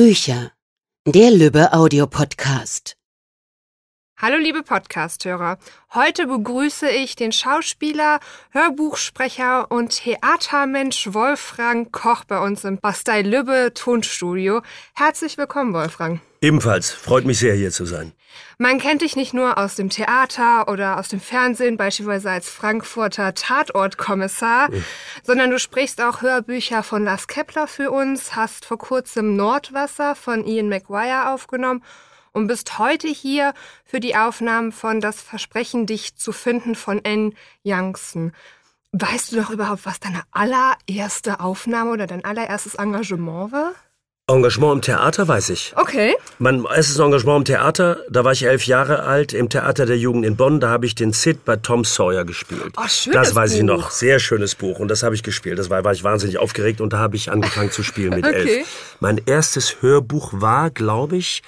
Bücher. 0.00 0.52
Der 1.06 1.30
Lübbe 1.30 1.74
Audiopodcast. 1.74 2.99
Hallo 4.22 4.36
liebe 4.36 4.62
Podcasthörer. 4.62 5.56
Heute 5.94 6.26
begrüße 6.26 6.90
ich 6.90 7.16
den 7.16 7.32
Schauspieler, 7.32 8.20
Hörbuchsprecher 8.50 9.70
und 9.70 9.96
Theatermensch 9.96 11.14
Wolfgang 11.14 11.90
Koch 11.90 12.24
bei 12.24 12.38
uns 12.38 12.64
im 12.64 12.76
Bastei 12.76 13.22
Lübbe 13.22 13.72
Tonstudio. 13.72 14.60
Herzlich 14.94 15.38
willkommen, 15.38 15.72
Wolfgang. 15.72 16.20
Ebenfalls, 16.42 16.90
freut 16.90 17.24
mich 17.24 17.38
sehr 17.38 17.54
hier 17.54 17.70
zu 17.70 17.86
sein. 17.86 18.12
Man 18.58 18.78
kennt 18.78 19.00
dich 19.00 19.16
nicht 19.16 19.32
nur 19.32 19.56
aus 19.56 19.76
dem 19.76 19.88
Theater 19.88 20.68
oder 20.68 20.98
aus 20.98 21.08
dem 21.08 21.20
Fernsehen, 21.20 21.78
beispielsweise 21.78 22.30
als 22.30 22.50
Frankfurter 22.50 23.32
Tatortkommissar, 23.32 24.70
mhm. 24.70 24.84
sondern 25.22 25.50
du 25.50 25.58
sprichst 25.58 25.98
auch 26.02 26.20
Hörbücher 26.20 26.82
von 26.82 27.04
Lars 27.04 27.26
Kepler 27.26 27.66
für 27.66 27.90
uns, 27.90 28.36
hast 28.36 28.66
vor 28.66 28.76
kurzem 28.76 29.34
Nordwasser 29.36 30.14
von 30.14 30.44
Ian 30.44 30.68
McGuire 30.68 31.30
aufgenommen 31.32 31.82
und 32.32 32.46
bist 32.46 32.78
heute 32.78 33.08
hier 33.08 33.54
für 33.84 34.00
die 34.00 34.16
Aufnahmen 34.16 34.72
von 34.72 35.00
Das 35.00 35.20
Versprechen, 35.20 35.86
dich 35.86 36.16
zu 36.16 36.32
finden 36.32 36.74
von 36.74 37.04
N. 37.04 37.34
Youngson. 37.64 38.32
Weißt 38.92 39.32
du 39.32 39.36
doch 39.36 39.50
überhaupt, 39.50 39.86
was 39.86 40.00
deine 40.00 40.22
allererste 40.32 41.40
Aufnahme 41.40 41.92
oder 41.92 42.06
dein 42.06 42.24
allererstes 42.24 42.74
Engagement 42.74 43.52
war? 43.52 43.72
Engagement 44.30 44.74
im 44.74 44.82
Theater 44.82 45.26
weiß 45.26 45.50
ich. 45.50 45.72
Okay. 45.76 46.14
Mein 46.38 46.64
erstes 46.64 46.98
Engagement 46.98 47.38
im 47.38 47.44
Theater, 47.54 47.98
da 48.08 48.24
war 48.24 48.32
ich 48.32 48.44
elf 48.44 48.64
Jahre 48.64 49.02
alt, 49.02 49.32
im 49.32 49.48
Theater 49.48 49.86
der 49.86 49.98
Jugend 49.98 50.24
in 50.24 50.36
Bonn. 50.36 50.60
Da 50.60 50.68
habe 50.68 50.86
ich 50.86 50.94
den 50.94 51.12
Sid 51.12 51.44
bei 51.44 51.56
Tom 51.56 51.84
Sawyer 51.84 52.24
gespielt. 52.24 52.74
Oh, 52.76 52.86
schönes 52.86 53.14
das 53.14 53.34
weiß 53.34 53.52
Buch. 53.52 53.58
ich 53.58 53.64
noch. 53.64 53.90
Sehr 53.90 54.18
schönes 54.20 54.54
Buch. 54.54 54.78
Und 54.78 54.88
das 54.88 55.02
habe 55.02 55.14
ich 55.14 55.22
gespielt. 55.22 55.58
Das 55.58 55.68
war, 55.68 55.84
war 55.84 55.92
ich 55.92 56.04
wahnsinnig 56.04 56.38
aufgeregt 56.38 56.80
und 56.80 56.92
da 56.92 56.98
habe 56.98 57.16
ich 57.16 57.30
angefangen 57.30 57.70
zu 57.70 57.82
spielen 57.82 58.10
mit 58.14 58.24
okay. 58.26 58.58
elf. 58.58 58.96
Mein 59.00 59.20
erstes 59.26 59.82
Hörbuch 59.82 60.32
war, 60.34 60.70
glaube 60.70 61.16
ich, 61.16 61.42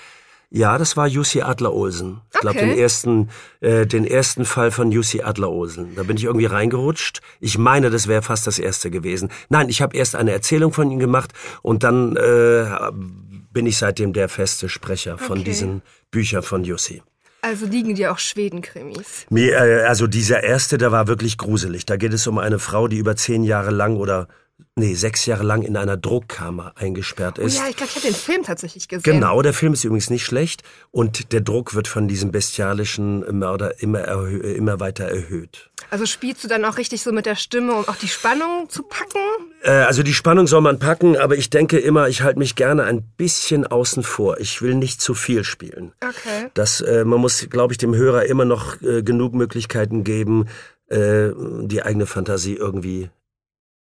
ja, 0.54 0.76
das 0.76 0.98
war 0.98 1.06
Jussi 1.06 1.40
Adler-Olsen. 1.40 2.20
Ich 2.34 2.40
glaube, 2.40 2.58
den 2.58 2.76
ersten, 2.76 3.30
äh, 3.60 3.86
den 3.86 4.04
ersten 4.04 4.44
Fall 4.44 4.70
von 4.70 4.92
Jussi 4.92 5.22
Adler-Olsen. 5.22 5.94
Da 5.96 6.02
bin 6.02 6.18
ich 6.18 6.24
irgendwie 6.24 6.44
reingerutscht. 6.46 7.22
Ich 7.40 7.56
meine, 7.56 7.88
das 7.88 8.06
wäre 8.06 8.20
fast 8.20 8.46
das 8.46 8.58
erste 8.58 8.90
gewesen. 8.90 9.30
Nein, 9.48 9.70
ich 9.70 9.80
habe 9.80 9.96
erst 9.96 10.14
eine 10.14 10.32
Erzählung 10.32 10.74
von 10.74 10.90
ihm 10.90 10.98
gemacht 10.98 11.32
und 11.62 11.84
dann 11.84 12.16
äh, 12.16 12.66
bin 13.52 13.64
ich 13.66 13.78
seitdem 13.78 14.12
der 14.12 14.28
feste 14.28 14.68
Sprecher 14.68 15.16
von 15.16 15.38
Okay. 15.38 15.44
diesen 15.44 15.82
Büchern 16.10 16.42
von 16.42 16.64
Jussi. 16.64 17.02
Also 17.40 17.66
liegen 17.66 17.94
dir 17.94 18.12
auch 18.12 18.18
Schweden-Krimis. 18.18 19.26
Äh, 19.34 19.54
also 19.86 20.06
dieser 20.06 20.44
erste, 20.44 20.76
der 20.76 20.92
war 20.92 21.08
wirklich 21.08 21.38
gruselig. 21.38 21.86
Da 21.86 21.96
geht 21.96 22.12
es 22.12 22.26
um 22.26 22.38
eine 22.38 22.58
Frau, 22.58 22.88
die 22.88 22.98
über 22.98 23.16
zehn 23.16 23.42
Jahre 23.42 23.70
lang 23.70 23.96
oder 23.96 24.28
nee, 24.76 24.94
sechs 24.94 25.26
Jahre 25.26 25.42
lang 25.44 25.62
in 25.62 25.76
einer 25.76 25.96
Druckkammer 25.96 26.72
eingesperrt 26.76 27.38
Oh 27.38 27.42
ist. 27.42 27.56
ja, 27.58 27.68
ich 27.68 27.76
glaube, 27.76 27.90
ich 27.90 27.96
habe 27.96 28.06
den 28.06 28.14
Film 28.14 28.42
tatsächlich 28.42 28.88
gesehen. 28.88 29.02
Genau, 29.14 29.42
der 29.42 29.52
Film 29.52 29.72
ist 29.72 29.84
übrigens 29.84 30.10
nicht 30.10 30.24
schlecht 30.24 30.62
und 30.90 31.32
der 31.32 31.40
Druck 31.40 31.74
wird 31.74 31.88
von 31.88 32.08
diesem 32.08 32.30
bestialischen 32.32 33.38
Mörder 33.38 33.80
immer, 33.82 34.00
erhö 34.00 34.38
immer 34.38 34.80
weiter 34.80 35.04
erhöht. 35.04 35.70
Also 35.90 36.06
spielst 36.06 36.42
du 36.44 36.48
dann 36.48 36.64
auch 36.64 36.78
richtig 36.78 37.02
so 37.02 37.12
mit 37.12 37.26
der 37.26 37.36
Stimme, 37.36 37.74
um 37.74 37.86
auch 37.88 37.96
die 37.96 38.08
Spannung 38.08 38.68
zu 38.68 38.82
packen? 38.82 39.18
Äh, 39.62 39.70
also 39.70 40.02
die 40.02 40.14
Spannung 40.14 40.46
soll 40.46 40.60
man 40.62 40.78
packen, 40.78 41.16
aber 41.16 41.36
ich 41.36 41.50
denke 41.50 41.78
immer, 41.78 42.08
ich 42.08 42.22
halte 42.22 42.38
mich 42.38 42.54
gerne 42.54 42.84
ein 42.84 43.02
bisschen 43.16 43.66
außen 43.66 44.02
vor. 44.02 44.38
Ich 44.40 44.62
will 44.62 44.74
nicht 44.74 45.00
zu 45.02 45.14
viel 45.14 45.44
spielen. 45.44 45.92
Okay. 46.02 46.48
Das, 46.54 46.80
äh, 46.80 47.04
man 47.04 47.20
muss, 47.20 47.46
glaube 47.50 47.72
ich, 47.74 47.78
dem 47.78 47.94
Hörer 47.94 48.24
immer 48.24 48.44
noch 48.44 48.80
äh, 48.80 49.02
genug 49.02 49.34
Möglichkeiten 49.34 50.02
geben, 50.04 50.46
äh, 50.88 51.30
die 51.62 51.82
eigene 51.82 52.06
Fantasie 52.06 52.54
irgendwie 52.54 53.10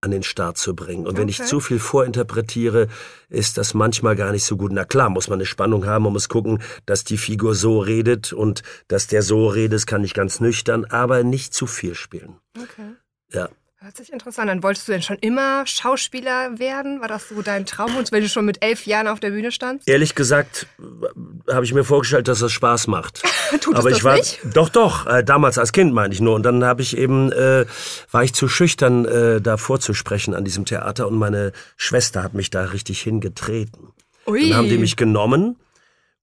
an 0.02 0.12
den 0.12 0.24
Start 0.24 0.58
zu 0.58 0.76
bringen. 0.76 1.06
Und 1.06 1.18
wenn 1.18 1.28
ich 1.28 1.40
Okay. 1.40 1.50
zu 1.50 1.60
viel 1.60 1.80
vorinterpretiere, 1.80 2.88
ist 3.30 3.58
das 3.58 3.74
manchmal 3.74 4.16
gar 4.16 4.32
nicht 4.32 4.46
so 4.46 4.56
gut. 4.56 4.72
Na 4.72 4.86
klar, 4.86 5.10
muss 5.10 5.28
man 5.28 5.38
eine 5.40 5.46
Spannung 5.46 5.86
haben, 5.86 6.04
man 6.04 6.14
muss 6.14 6.30
gucken, 6.30 6.62
dass 6.86 7.04
die 7.04 7.18
Figur 7.18 7.54
so 7.56 7.80
redet 7.80 8.32
und 8.32 8.64
dass 8.88 9.08
der 9.08 9.24
so 9.24 9.48
redet, 9.48 9.74
das 9.74 9.86
kann 9.86 10.04
ich 10.04 10.14
ganz 10.14 10.40
nüchtern, 10.40 10.86
aber 10.86 11.24
nicht 11.24 11.54
zu 11.54 11.68
viel 11.68 11.96
spielen. 11.96 12.38
Okay. 12.58 12.96
Ja. 13.32 13.50
Hört 13.82 13.96
sich 13.96 14.12
interessant 14.12 14.50
an. 14.50 14.62
Wolltest 14.62 14.90
du 14.90 14.92
denn 14.92 15.02
schon 15.02 15.16
immer 15.22 15.66
Schauspieler 15.66 16.60
werden? 16.60 17.00
War 17.00 17.08
das 17.08 17.30
so 17.30 17.42
dein 17.42 17.66
Traumwunsch, 17.66 18.12
wenn 18.12 18.22
du 18.22 18.28
schon 18.28 18.44
mit 18.44 18.62
elf 18.62 18.86
Jahren 18.86 19.08
auf 19.08 19.22
der 19.22 19.30
Bühne 19.30 19.54
standst? 19.54 19.88
Ehrlich 19.88 20.16
gesagt 20.16 20.68
äh, 21.48 21.54
habe 21.54 21.64
ich 21.64 21.74
mir 21.74 21.86
vorgestellt, 21.86 22.28
dass 22.28 22.40
das 22.40 22.52
Spaß 22.52 22.88
macht. 22.88 23.24
Tut 23.62 23.78
Aber 23.78 23.90
es 23.90 23.98
ich 23.98 24.04
das 24.04 24.04
war 24.04 24.16
nicht? 24.18 24.40
doch 24.54 24.68
doch 24.68 25.08
äh, 25.08 25.24
damals 25.24 25.58
als 25.58 25.72
Kind 25.72 25.94
meine 25.94 26.14
ich 26.14 26.20
nur 26.20 26.36
und 26.36 26.44
dann 26.44 26.66
habe 26.66 26.82
ich 26.82 26.98
eben 26.98 27.32
äh, 27.32 27.66
war 28.12 28.22
ich 28.22 28.34
zu 28.34 28.50
schüchtern 28.50 29.06
äh, 29.06 29.40
da 29.40 29.56
vorzusprechen 29.56 30.34
an 30.34 30.44
diesem 30.44 30.66
Theater 30.66 31.08
und 31.08 31.18
meine 31.18 31.54
Schwester 31.78 32.22
hat 32.22 32.34
mich 32.34 32.50
da 32.50 32.66
richtig 32.66 33.02
hingetreten. 33.02 33.94
Ui. 34.28 34.50
Dann 34.50 34.58
haben 34.58 34.68
die 34.68 34.78
mich 34.78 34.98
genommen 34.98 35.56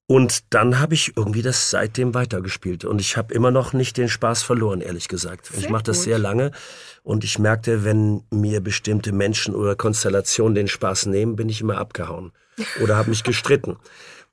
und 0.09 0.55
dann 0.55 0.79
habe 0.79 0.95
ich 0.95 1.17
irgendwie 1.17 1.43
das 1.43 1.71
seitdem 1.71 2.15
weitergespielt 2.15 2.85
und 2.85 3.01
ich 3.01 3.17
habe 3.17 3.35
immer 3.35 3.51
noch 3.51 3.73
nicht 3.73 3.97
den 3.97 4.09
Spaß 4.09 4.43
verloren, 4.43 4.81
ehrlich 4.81 5.09
gesagt. 5.09 5.51
Ich 5.59 5.69
mache 5.69 5.83
das 5.85 6.05
sehr 6.05 6.19
lange 6.19 6.53
und 7.03 7.25
ich 7.25 7.39
merkte, 7.39 7.85
wenn 7.85 8.23
mir 8.31 8.61
bestimmte 8.61 9.13
Menschen 9.13 9.55
oder 9.55 9.75
Konstellationen 9.75 10.55
den 10.55 10.69
Spaß 10.69 11.07
nehmen, 11.07 11.35
bin 11.35 11.49
ich 11.49 11.61
immer 11.61 11.79
abgehauen 11.79 12.33
oder 12.81 12.97
habe 12.97 13.11
mich 13.11 13.25
gestritten. 13.25 13.77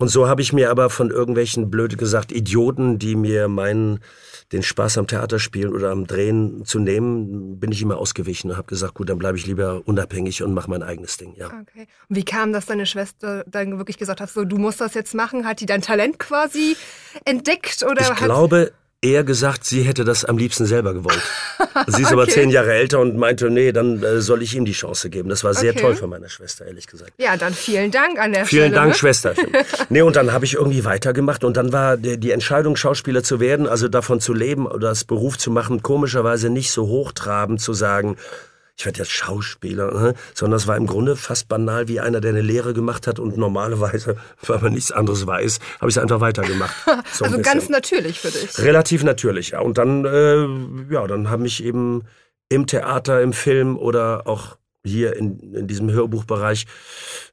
Und 0.04 0.10
so 0.10 0.28
habe 0.28 0.42
ich 0.42 0.52
mir 0.52 0.70
aber 0.70 0.90
von 0.90 1.12
irgendwelchen, 1.12 1.72
blöde 1.72 1.96
gesagt, 1.96 2.34
Idioten, 2.34 3.00
die 3.00 3.16
mir 3.16 3.48
meinen, 3.48 4.02
den 4.52 4.62
Spaß 4.62 4.98
am 4.98 5.08
Theater 5.08 5.40
spielen 5.40 5.74
oder 5.74 5.92
am 5.92 6.08
Drehen 6.08 6.66
zu 6.66 6.80
nehmen, 6.80 7.58
bin 7.58 7.72
ich 7.72 7.82
immer 7.82 7.98
ausgewichen 7.98 8.52
und 8.52 8.58
habe 8.58 8.68
gesagt, 8.68 8.96
gut, 8.96 9.08
dann 9.08 9.18
bleibe 9.18 9.38
ich 9.38 9.48
lieber 9.48 9.82
unabhängig 9.86 10.44
und 10.44 10.54
mache 10.54 10.70
mein 10.70 10.84
eigenes 10.84 11.16
Ding. 11.16 11.36
Ja. 11.38 11.46
Okay. 11.46 11.88
Und 12.10 12.18
wie 12.18 12.26
kam 12.26 12.52
das, 12.52 12.66
deine 12.66 12.86
Schwester 12.86 13.46
dann 13.48 13.78
wirklich 13.78 13.98
gesagt 13.98 14.20
hat, 14.20 14.30
so 14.30 14.44
du 14.44 14.58
musst 14.58 14.82
das 14.82 14.94
jetzt 14.94 15.16
machen? 15.16 15.48
Hat 15.48 15.62
die 15.62 15.68
dein 15.68 15.82
Talent 15.82 16.20
quasi 16.20 16.76
entdeckt 17.24 17.82
oder 17.90 18.02
Ich 18.02 18.10
hat 18.10 18.18
glaube, 18.18 18.74
eher 19.04 19.24
gesagt, 19.24 19.66
sie 19.66 19.84
hätte 19.84 20.04
das 20.06 20.26
am 20.26 20.38
liebsten 20.38 20.66
selber 20.66 20.94
gewollt. 20.94 21.22
Sie 21.88 22.02
ist 22.04 22.12
aber 22.12 22.24
Okay. 22.24 22.32
zehn 22.32 22.50
Jahre 22.50 22.74
älter 22.74 23.00
und 23.00 23.18
meinte, 23.18 23.50
nee, 23.50 23.72
dann 23.72 24.02
äh, 24.04 24.22
soll 24.22 24.42
ich 24.44 24.56
ihm 24.56 24.64
die 24.66 24.72
Chance 24.74 25.10
geben. 25.10 25.30
Das 25.30 25.44
war 25.44 25.54
sehr 25.54 25.72
Okay. 25.72 25.82
toll 25.82 25.96
von 25.96 26.10
meiner 26.10 26.30
Schwester, 26.30 26.66
ehrlich 26.66 26.88
gesagt. 26.88 27.12
ja, 27.18 27.36
dann 27.36 27.54
vielen 27.54 27.92
Dank 27.92 28.20
an 28.20 28.32
der 28.34 28.46
Vielen 28.46 28.64
Stelle. 28.68 28.76
Dank, 28.76 28.88
ne? 28.90 28.96
Schwesterchen. 28.96 29.48
Nee, 29.90 30.02
und 30.02 30.16
dann 30.16 30.32
habe 30.32 30.46
ich 30.46 30.54
irgendwie 30.56 30.86
weitergemacht 30.86 31.44
und 31.44 31.58
dann 31.58 31.72
war 31.74 31.98
die, 31.98 32.18
die 32.18 32.32
Entscheidung, 32.32 32.76
Schauspieler 32.76 33.24
zu 33.24 33.40
werden, 33.40 33.68
also 33.68 33.88
davon 33.88 34.20
zu 34.20 34.34
leben 34.34 34.66
oder 34.68 34.90
das 34.90 35.04
Beruf 35.04 35.38
zu 35.38 35.52
machen, 35.52 35.82
komischerweise 35.84 36.50
nicht 36.50 36.72
so 36.72 36.88
hochtrabend 36.88 37.60
zu 37.62 37.74
sagen, 37.74 38.18
ich 38.78 38.86
werde 38.86 39.00
jetzt 39.00 39.12
Schauspieler, 39.12 40.14
sondern 40.34 40.58
es 40.58 40.68
war 40.68 40.76
im 40.78 40.88
Grunde 40.88 41.16
fast 41.16 41.48
banal 41.48 41.88
wie 41.88 42.00
einer, 42.00 42.22
der 42.22 42.32
eine 42.32 42.42
Lehre 42.42 42.74
gemacht 42.74 43.06
hat 43.08 43.20
und 43.20 43.38
normalerweise, 43.38 44.18
weil 44.48 44.60
man 44.60 44.74
nichts 44.74 44.92
anderes 44.92 45.28
weiß, 45.28 45.60
habe 45.80 45.90
ich 45.90 45.96
es 45.96 46.02
einfach 46.02 46.20
weitergemacht. 46.20 46.76
So 46.86 47.26
ein 47.26 47.32
Also 47.32 47.38
bisschen. 47.38 47.44
ganz 47.44 47.70
natürlich 47.70 48.20
für 48.20 48.32
dich. 48.32 48.58
Relativ 48.60 49.04
natürlich, 49.04 49.50
ja. 49.52 49.60
Und 49.60 49.78
dann, 49.78 50.06
äh, 50.06 50.94
ja, 50.94 51.06
dann 51.06 51.30
haben 51.30 51.44
mich 51.44 51.64
eben 51.64 52.04
im 52.50 52.66
Theater, 52.66 53.22
im 53.22 53.34
Film 53.34 53.78
oder 53.78 54.26
auch 54.28 54.58
hier 54.86 55.16
in, 55.16 55.40
in 55.54 55.68
diesem 55.68 55.92
Hörbuchbereich 55.92 56.66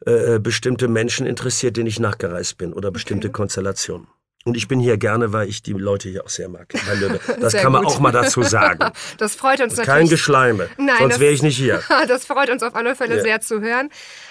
äh, 0.06 0.38
bestimmte 0.38 0.88
Menschen 0.88 1.26
interessiert, 1.26 1.76
denen 1.76 1.86
ich 1.88 1.98
nachgereist 1.98 2.58
bin 2.58 2.72
oder 2.72 2.90
bestimmte 2.90 3.30
Konstellationen. 3.30 4.06
Und 4.46 4.56
ich 4.56 4.68
bin 4.68 4.80
hier 4.80 4.96
gerne, 4.96 5.34
weil 5.34 5.50
ich 5.50 5.62
die 5.62 5.72
Leute 5.74 6.08
hier 6.08 6.24
auch 6.24 6.30
sehr 6.30 6.48
mag. 6.48 6.72
Das 7.40 7.52
Sehr 7.52 7.62
kann 7.62 7.72
man 7.72 7.84
gut. 7.84 7.92
auch 7.92 8.00
mal 8.00 8.10
dazu 8.10 8.42
sagen. 8.42 8.90
Das 9.18 9.34
freut 9.34 9.60
uns 9.60 9.76
Kein 9.76 9.86
natürlich. 9.86 10.10
Geschleime. 10.10 10.68
Nein, 10.78 10.96
Sonst 10.98 11.20
wäre 11.20 11.32
ich 11.32 11.42
nicht 11.42 11.58
hier. 11.58 11.82
Das 12.08 12.24
freut 12.24 12.48
uns 12.48 12.62
auf 12.62 12.74
alle 12.74 12.96
Fälle 12.96 13.16
Ja. 13.18 13.22
sehr 13.22 13.40
zu 13.42 13.60
hören. 13.60 13.90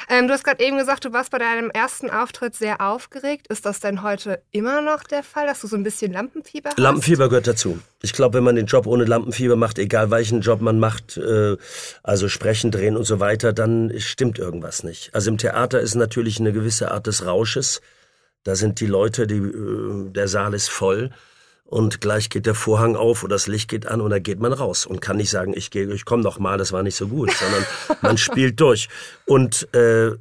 Ähm, 0.09 0.27
du 0.27 0.33
hast 0.33 0.43
gerade 0.43 0.63
eben 0.63 0.77
gesagt, 0.77 1.05
du 1.05 1.13
warst 1.13 1.29
bei 1.29 1.37
deinem 1.37 1.69
ersten 1.69 2.09
Auftritt 2.09 2.55
sehr 2.55 2.81
aufgeregt. 2.81 3.47
Ist 3.49 3.67
das 3.67 3.79
denn 3.81 4.01
heute 4.01 4.41
immer 4.51 4.81
noch 4.81 5.03
der 5.03 5.21
Fall, 5.21 5.45
dass 5.45 5.61
du 5.61 5.67
so 5.67 5.75
ein 5.75 5.83
bisschen 5.83 6.11
Lampenfieber 6.11 6.69
hast? 6.71 6.79
Lampenfieber 6.79 7.29
gehört 7.29 7.45
dazu. 7.45 7.79
Ich 8.01 8.13
glaube, 8.13 8.37
wenn 8.37 8.43
man 8.43 8.55
den 8.55 8.65
Job 8.65 8.87
ohne 8.87 9.05
Lampenfieber 9.05 9.55
macht, 9.57 9.77
egal 9.77 10.09
welchen 10.09 10.41
Job 10.41 10.61
man 10.61 10.79
macht, 10.79 11.17
äh, 11.17 11.55
also 12.01 12.27
sprechen, 12.29 12.71
drehen 12.71 12.97
und 12.97 13.03
so 13.03 13.19
weiter, 13.19 13.53
dann 13.53 13.93
stimmt 13.99 14.39
irgendwas 14.39 14.81
nicht. 14.83 15.13
Also 15.13 15.29
im 15.29 15.37
Theater 15.37 15.79
ist 15.79 15.93
natürlich 15.93 16.39
eine 16.39 16.51
gewisse 16.51 16.89
Art 16.89 17.05
des 17.05 17.27
Rausches. 17.27 17.81
Da 18.43 18.55
sind 18.55 18.79
die 18.79 18.87
Leute, 18.87 19.27
die, 19.27 19.37
äh, 19.37 20.11
der 20.11 20.27
Saal 20.27 20.53
ist 20.53 20.69
voll 20.69 21.11
und 21.65 22.01
gleich 22.01 22.29
geht 22.29 22.45
der 22.47 22.55
Vorhang 22.55 22.95
auf 22.95 23.23
oder 23.23 23.35
das 23.35 23.47
Licht 23.47 23.69
geht 23.69 23.85
an 23.85 24.01
und 24.01 24.09
dann 24.09 24.23
geht 24.23 24.39
man 24.39 24.53
raus 24.53 24.85
und 24.85 25.01
kann 25.01 25.17
nicht 25.17 25.29
sagen, 25.29 25.53
ich 25.55 25.69
gehe, 25.69 25.91
ich 25.93 26.03
komme 26.03 26.23
noch 26.23 26.39
mal, 26.39 26.57
das 26.57 26.71
war 26.71 26.81
nicht 26.81 26.95
so 26.95 27.07
gut, 27.07 27.31
sondern 27.31 27.63
man 28.01 28.17
spielt 28.17 28.59
durch. 28.59 28.89
Und 29.25 29.71
äh, 29.75 30.11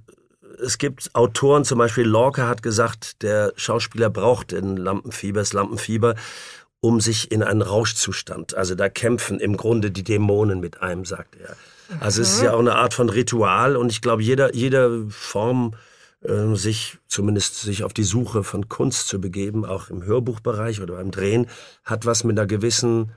es 0.60 0.78
gibt 0.78 1.14
Autoren, 1.14 1.64
zum 1.64 1.78
Beispiel 1.78 2.04
Lorca 2.04 2.48
hat 2.48 2.62
gesagt, 2.62 3.22
der 3.22 3.52
Schauspieler 3.56 4.10
braucht 4.10 4.52
den 4.52 4.76
Lampenfieber, 4.76 5.40
das 5.40 5.52
Lampenfieber, 5.52 6.16
um 6.80 7.00
sich 7.00 7.32
in 7.32 7.42
einen 7.42 7.62
Rauschzustand. 7.62 8.54
Also 8.54 8.74
da 8.74 8.88
kämpfen 8.88 9.40
im 9.40 9.56
Grunde 9.56 9.90
die 9.90 10.04
Dämonen 10.04 10.60
mit 10.60 10.82
einem, 10.82 11.04
sagt 11.04 11.36
er. 11.36 11.56
Also 12.00 12.20
es 12.20 12.34
ist 12.34 12.42
ja 12.42 12.52
auch 12.52 12.58
eine 12.58 12.74
Art 12.74 12.92
von 12.92 13.08
Ritual 13.08 13.74
und 13.76 13.90
ich 13.90 14.02
glaube, 14.02 14.22
jeder, 14.22 14.54
jede 14.54 15.06
Form, 15.08 15.74
äh, 16.20 16.54
sich 16.54 16.98
zumindest 17.06 17.60
sich 17.60 17.84
auf 17.84 17.92
die 17.92 18.04
Suche 18.04 18.44
von 18.44 18.68
Kunst 18.68 19.08
zu 19.08 19.20
begeben, 19.20 19.64
auch 19.64 19.90
im 19.90 20.02
Hörbuchbereich 20.04 20.80
oder 20.80 20.94
beim 20.94 21.10
Drehen, 21.10 21.46
hat 21.84 22.06
was 22.06 22.24
mit 22.24 22.38
einer 22.38 22.46
gewissen 22.46 23.12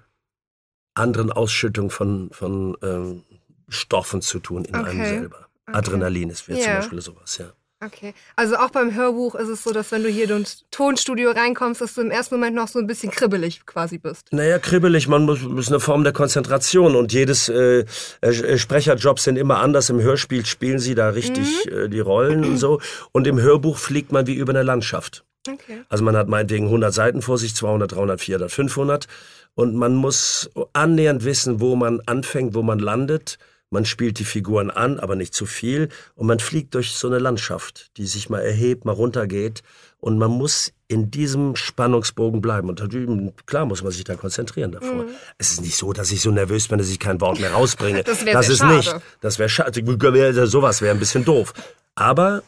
anderen 0.93 1.31
Ausschüttung 1.31 1.89
von, 1.89 2.29
von 2.31 2.77
ähm, 2.81 3.23
Stoffen 3.69 4.21
zu 4.21 4.39
tun 4.39 4.65
in 4.65 4.75
einem 4.75 4.99
Okay. 5.01 5.19
selber. 5.19 5.47
Adrenalin 5.65 6.29
ist 6.29 6.47
wäre 6.47 6.59
zum 6.59 6.73
Ja. 6.73 6.79
Beispiel 6.79 7.01
sowas, 7.01 7.37
ja. 7.37 7.53
Okay. 7.83 8.13
Also 8.35 8.57
auch 8.57 8.69
beim 8.69 8.93
Hörbuch 8.93 9.33
ist 9.33 9.47
es 9.47 9.63
so, 9.63 9.71
dass 9.71 9.91
wenn 9.91 10.03
du 10.03 10.09
hier 10.09 10.29
ins 10.29 10.65
Tonstudio 10.69 11.31
reinkommst, 11.31 11.81
dass 11.81 11.95
du 11.95 12.01
im 12.01 12.11
ersten 12.11 12.35
Moment 12.35 12.55
noch 12.55 12.67
so 12.67 12.77
ein 12.77 12.85
bisschen 12.85 13.11
kribbelig 13.11 13.65
quasi 13.65 13.97
bist. 13.97 14.27
Naja, 14.31 14.59
kribbelig, 14.59 15.07
man 15.07 15.25
muss, 15.25 15.39
ist 15.57 15.69
eine 15.69 15.79
Form 15.79 16.03
der 16.03 16.13
Konzentration 16.13 16.95
und 16.95 17.11
jedes 17.11 17.49
äh, 17.49 17.85
äh, 18.21 18.57
Sprecherjobs 18.57 19.23
sind 19.23 19.35
immer 19.35 19.57
anders. 19.57 19.89
Im 19.89 19.99
Hörspiel 19.99 20.45
spielen 20.45 20.77
sie 20.77 20.93
da 20.93 21.09
richtig 21.09 21.65
mhm. 21.65 21.77
äh, 21.77 21.89
die 21.89 21.99
Rollen 21.99 22.43
und 22.45 22.57
so. 22.57 22.79
Und 23.13 23.25
im 23.25 23.39
Hörbuch 23.39 23.77
fliegt 23.77 24.11
man 24.11 24.27
wie 24.27 24.35
über 24.35 24.51
eine 24.51 24.63
Landschaft. 24.63 25.23
Okay. 25.49 25.81
Also 25.89 26.03
man 26.03 26.15
hat 26.15 26.27
meinetwegen 26.27 26.65
100 26.65 26.93
Seiten 26.93 27.23
vor 27.23 27.39
sich, 27.39 27.55
200, 27.55 27.93
300, 27.93 28.21
400, 28.21 28.51
500 28.51 29.07
und 29.55 29.75
man 29.75 29.95
muss 29.95 30.51
annähernd 30.73 31.25
wissen, 31.25 31.59
wo 31.59 31.75
man 31.75 31.99
anfängt, 32.05 32.53
wo 32.53 32.61
man 32.61 32.77
landet 32.77 33.39
man 33.71 33.85
spielt 33.85 34.19
die 34.19 34.25
Figuren 34.25 34.69
an, 34.69 34.99
aber 34.99 35.15
nicht 35.15 35.33
zu 35.33 35.45
viel. 35.45 35.89
Und 36.15 36.27
man 36.27 36.39
fliegt 36.39 36.75
durch 36.75 36.91
so 36.91 37.07
eine 37.07 37.19
Landschaft, 37.19 37.91
die 37.97 38.05
sich 38.05 38.29
mal 38.29 38.41
erhebt, 38.41 38.83
mal 38.83 38.91
runtergeht. 38.91 39.63
Und 39.99 40.17
man 40.17 40.29
muss 40.29 40.73
in 40.89 41.09
diesem 41.09 41.55
Spannungsbogen 41.55 42.41
bleiben. 42.41 42.69
Und 42.69 43.47
klar 43.47 43.65
muss 43.65 43.81
man 43.81 43.93
sich 43.93 44.03
da 44.03 44.15
konzentrieren 44.15 44.73
davor. 44.73 45.05
Mhm. 45.05 45.09
Es 45.37 45.51
ist 45.51 45.61
nicht 45.61 45.77
so, 45.77 45.93
dass 45.93 46.11
ich 46.11 46.21
so 46.21 46.31
nervös 46.31 46.67
bin, 46.67 46.79
dass 46.79 46.89
ich 46.89 46.99
kein 46.99 47.21
Wort 47.21 47.39
mehr 47.39 47.53
rausbringe. 47.53 48.03
das 48.03 48.25
wäre 48.25 48.39
ist 48.39 48.57
schade. 48.57 48.75
nicht. 48.75 48.95
Das 49.21 49.39
wäre 49.39 49.47
schade. 49.49 50.47
Sowas 50.47 50.81
wäre 50.81 50.93
ein 50.93 50.99
bisschen 50.99 51.23
doof. 51.23 51.53
Aber 51.95 52.43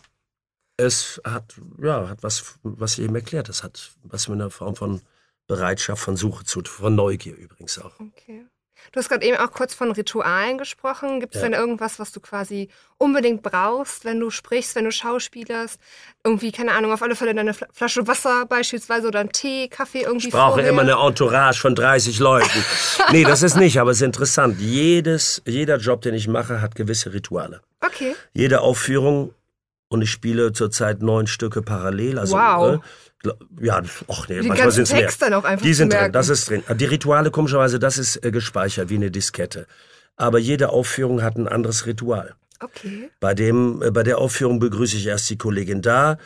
es 0.75 1.21
hat, 1.23 1.53
ja, 1.81 2.09
hat 2.09 2.21
was, 2.21 2.59
was 2.63 2.97
ich 2.97 3.05
eben 3.05 3.15
erklärt. 3.15 3.47
Es 3.47 3.63
hat 3.63 3.91
was 4.03 4.27
mit 4.27 4.41
einer 4.41 4.49
Form 4.49 4.75
von 4.75 5.01
Bereitschaft, 5.47 6.03
von 6.03 6.17
Suche 6.17 6.43
zu, 6.43 6.61
von 6.65 6.95
Neugier 6.95 7.37
übrigens 7.37 7.79
auch. 7.79 7.97
Okay. 7.99 8.45
Du 8.91 8.99
hast 8.99 9.09
gerade 9.09 9.25
eben 9.25 9.37
auch 9.37 9.51
kurz 9.51 9.73
von 9.73 9.91
Ritualen 9.91 10.57
gesprochen. 10.57 11.19
Gibt 11.19 11.35
es 11.35 11.41
ja. 11.41 11.47
denn 11.47 11.57
irgendwas, 11.57 11.99
was 11.99 12.11
du 12.11 12.19
quasi 12.19 12.69
unbedingt 12.97 13.41
brauchst, 13.41 14.05
wenn 14.05 14.19
du 14.19 14.29
sprichst, 14.29 14.75
wenn 14.75 14.85
du 14.85 14.91
schauspielerst? 14.91 15.79
Irgendwie, 16.23 16.51
keine 16.51 16.73
Ahnung, 16.73 16.91
auf 16.91 17.01
alle 17.01 17.15
Fälle 17.15 17.33
deine 17.33 17.53
Flasche 17.53 18.07
Wasser 18.07 18.45
beispielsweise 18.45 19.07
oder 19.07 19.19
einen 19.19 19.31
Tee, 19.31 19.67
Kaffee 19.67 20.01
irgendwie 20.01 20.27
Ich 20.27 20.33
brauche 20.33 20.53
vorher. 20.53 20.69
immer 20.69 20.81
eine 20.81 20.93
Entourage 20.93 21.59
von 21.59 21.75
30 21.75 22.19
Leuten. 22.19 22.63
nee, 23.11 23.23
das 23.23 23.41
ist 23.43 23.55
nicht, 23.55 23.79
aber 23.79 23.91
es 23.91 23.97
ist 23.97 24.03
interessant. 24.03 24.59
Jedes, 24.59 25.41
jeder 25.45 25.77
Job, 25.77 26.01
den 26.01 26.13
ich 26.13 26.27
mache, 26.27 26.61
hat 26.61 26.75
gewisse 26.75 27.13
Rituale. 27.13 27.61
Okay. 27.81 28.15
Jede 28.33 28.61
Aufführung 28.61 29.33
und 29.93 30.01
ich 30.01 30.09
spiele 30.09 30.53
zurzeit 30.53 31.03
neun 31.03 31.27
Stücke 31.27 31.61
parallel. 31.61 32.17
Also, 32.17 32.35
wow. 32.35 32.83
Äh, 33.23 33.29
ja, 33.61 33.81
ach 34.09 34.27
nee, 34.27 34.41
die 34.41 34.47
manchmal 34.47 34.71
sind 34.71 34.83
es 34.83 34.93
mehr. 34.93 35.09
Dann 35.19 35.33
auch 35.35 35.43
einfach 35.43 35.63
die 35.63 35.73
sind 35.73 35.93
drin, 35.93 36.11
das 36.11 36.29
ist 36.29 36.49
drin. 36.49 36.63
Die 36.75 36.85
Rituale, 36.85 37.29
komischerweise, 37.29 37.77
das 37.77 37.99
ist 37.99 38.25
äh, 38.25 38.31
gespeichert 38.31 38.89
wie 38.89 38.95
eine 38.95 39.11
Diskette. 39.11 39.67
Aber 40.15 40.39
jede 40.39 40.69
Aufführung 40.69 41.21
hat 41.21 41.37
ein 41.37 41.47
anderes 41.47 41.85
Ritual. 41.85 42.33
Okay. 42.59 43.11
Bei, 43.19 43.35
dem, 43.35 43.83
äh, 43.83 43.91
bei 43.91 44.01
der 44.01 44.17
Aufführung 44.17 44.59
begrüße 44.59 44.97
ich 44.97 45.05
erst 45.05 45.29
die 45.29 45.37
Kollegin 45.37 45.83
da 45.83 46.17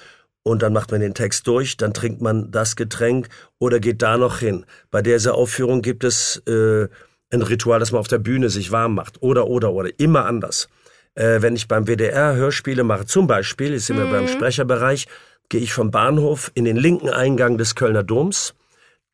und 0.43 0.61
dann 0.61 0.71
macht 0.71 0.91
man 0.91 1.01
den 1.01 1.13
Text 1.13 1.45
durch, 1.45 1.75
dann 1.75 1.93
trinkt 1.93 2.21
man 2.21 2.49
das 2.51 2.77
Getränk 2.77 3.27
oder 3.59 3.81
geht 3.81 4.01
da 4.01 4.17
noch 4.17 4.39
hin. 4.39 4.65
Bei 4.91 5.01
dieser 5.01 5.35
Aufführung 5.35 5.81
gibt 5.81 6.05
es 6.05 6.41
äh, 6.47 6.87
ein 7.31 7.41
Ritual, 7.41 7.81
dass 7.81 7.91
man 7.91 7.99
auf 7.99 8.07
der 8.07 8.19
Bühne 8.19 8.49
sich 8.49 8.71
warm 8.71 8.95
macht. 8.95 9.21
Oder, 9.21 9.47
oder, 9.47 9.73
oder. 9.73 9.89
Immer 9.99 10.25
anders. 10.25 10.69
Äh, 11.17 11.41
wenn 11.41 11.55
ich 11.55 11.67
beim 11.67 11.87
WDR 11.87 12.35
Hörspiele 12.35 12.83
mache, 12.83 13.07
zum 13.07 13.25
Beispiel, 13.25 13.73
ist 13.73 13.89
immer 13.89 14.05
mhm. 14.05 14.11
beim 14.11 14.27
Sprecherbereich, 14.27 15.07
gehe 15.49 15.61
ich 15.61 15.73
vom 15.73 15.89
Bahnhof 15.89 16.51
in 16.53 16.63
den 16.63 16.77
linken 16.77 17.09
Eingang 17.09 17.57
des 17.57 17.73
Kölner 17.73 18.03
Doms, 18.03 18.53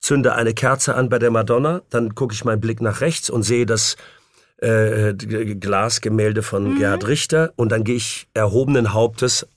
zünde 0.02 0.36
eine 0.36 0.54
Kerze 0.54 0.96
an 0.96 1.08
bei 1.08 1.18
der 1.18 1.32
Madonna, 1.32 1.82
dann 1.90 2.14
gucke 2.14 2.34
ich 2.34 2.44
meinen 2.44 2.60
Blick 2.60 2.82
nach 2.82 3.00
rechts 3.00 3.30
und 3.30 3.44
sehe 3.44 3.66
das 3.66 3.96
äh, 4.58 5.14
Glasgemälde 5.14 6.44
von 6.44 6.74
mhm. 6.74 6.80
Gerhard 6.80 7.08
Richter 7.08 7.54
und 7.56 7.72
dann 7.72 7.86
gehe 7.86 7.96
ich 7.96 8.28
erhobenen 8.34 8.92
Hauptes 8.92 9.48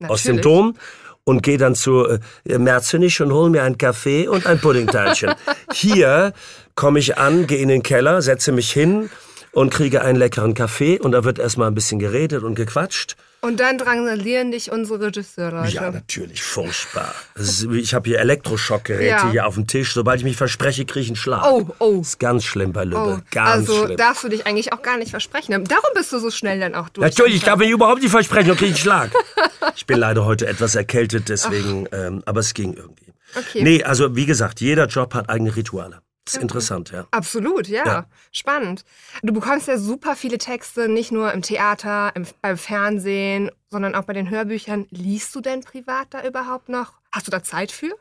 Natürlich. 0.00 0.12
aus 0.12 0.22
dem 0.24 0.40
Dom 0.40 0.76
und 1.22 1.44
gehe 1.44 1.58
dann 1.58 1.76
zu 1.76 2.08
äh, 2.08 2.58
Merzenich 2.58 3.20
und 3.20 3.32
hole 3.32 3.50
mir 3.50 3.62
einen 3.62 3.78
Kaffee 3.78 4.26
und 4.26 4.46
ein 4.46 4.58
Puddingteilchen. 4.58 5.32
Hier 5.72 6.32
komme 6.74 6.98
ich 6.98 7.18
an, 7.18 7.46
gehe 7.46 7.58
in 7.58 7.68
den 7.68 7.84
Keller, 7.84 8.20
setze 8.20 8.50
mich 8.50 8.72
hin 8.72 9.10
und 9.52 9.70
kriege 9.70 10.02
einen 10.02 10.18
leckeren 10.18 10.54
Kaffee 10.54 10.98
und 10.98 11.12
da 11.12 11.24
wird 11.24 11.38
erstmal 11.38 11.68
ein 11.68 11.74
bisschen 11.74 11.98
geredet 11.98 12.42
und 12.42 12.54
gequatscht. 12.54 13.16
Und 13.40 13.60
dann 13.60 13.78
drangsalieren 13.78 14.50
dich 14.50 14.72
unsere 14.72 15.00
Regisseure. 15.00 15.68
Ja, 15.68 15.92
natürlich, 15.92 16.42
furchtbar. 16.42 17.14
Ich 17.36 17.94
habe 17.94 18.10
hier 18.10 18.18
Elektroschockgeräte 18.18 19.08
ja. 19.08 19.30
hier 19.30 19.46
auf 19.46 19.54
dem 19.54 19.68
Tisch. 19.68 19.94
Sobald 19.94 20.18
ich 20.18 20.24
mich 20.24 20.36
verspreche, 20.36 20.84
kriege 20.84 21.04
ich 21.04 21.08
einen 21.10 21.16
Schlag. 21.16 21.44
Oh, 21.46 21.68
oh. 21.78 21.98
Das 21.98 22.08
ist 22.08 22.18
ganz 22.18 22.44
schlimm 22.44 22.72
bei 22.72 22.82
Lübbe. 22.82 23.20
Oh. 23.20 23.24
Ganz 23.30 23.68
also 23.68 23.84
schlimm. 23.84 23.96
darfst 23.96 24.24
du 24.24 24.28
dich 24.28 24.44
eigentlich 24.44 24.72
auch 24.72 24.82
gar 24.82 24.98
nicht 24.98 25.10
versprechen. 25.10 25.64
Darum 25.64 25.90
bist 25.94 26.12
du 26.12 26.18
so 26.18 26.32
schnell 26.32 26.58
dann 26.58 26.74
auch 26.74 26.88
durch. 26.88 27.04
Natürlich, 27.04 27.36
ich 27.36 27.44
darf 27.44 27.60
mich 27.60 27.70
überhaupt 27.70 28.02
nicht 28.02 28.10
versprechen 28.10 28.50
und 28.50 28.56
kriege 28.56 28.70
einen 28.70 28.76
Schlag. 28.76 29.12
ich 29.76 29.86
bin 29.86 29.98
leider 29.98 30.24
heute 30.24 30.48
etwas 30.48 30.74
erkältet, 30.74 31.28
deswegen, 31.28 31.86
ähm, 31.92 32.22
aber 32.26 32.40
es 32.40 32.54
ging 32.54 32.74
irgendwie. 32.74 33.12
Okay. 33.36 33.62
Nee, 33.62 33.84
also 33.84 34.16
wie 34.16 34.26
gesagt, 34.26 34.60
jeder 34.60 34.86
Job 34.86 35.14
hat 35.14 35.30
eigene 35.30 35.54
Rituale. 35.54 36.00
Das 36.28 36.36
ist 36.36 36.42
interessant, 36.42 36.90
ja. 36.90 37.06
Absolut, 37.10 37.68
ja. 37.68 37.86
ja. 37.86 38.06
Spannend. 38.32 38.84
Du 39.22 39.32
bekommst 39.32 39.66
ja 39.66 39.78
super 39.78 40.14
viele 40.14 40.38
Texte, 40.38 40.88
nicht 40.88 41.10
nur 41.10 41.32
im 41.32 41.42
Theater, 41.42 42.12
im, 42.14 42.26
beim 42.42 42.58
Fernsehen, 42.58 43.50
sondern 43.70 43.94
auch 43.94 44.04
bei 44.04 44.12
den 44.12 44.28
Hörbüchern. 44.28 44.86
Liest 44.90 45.34
du 45.34 45.40
denn 45.40 45.62
privat 45.62 46.08
da 46.10 46.26
überhaupt 46.26 46.68
noch? 46.68 46.94
Hast 47.12 47.26
du 47.26 47.30
da 47.30 47.42
Zeit 47.42 47.72
für? 47.72 47.92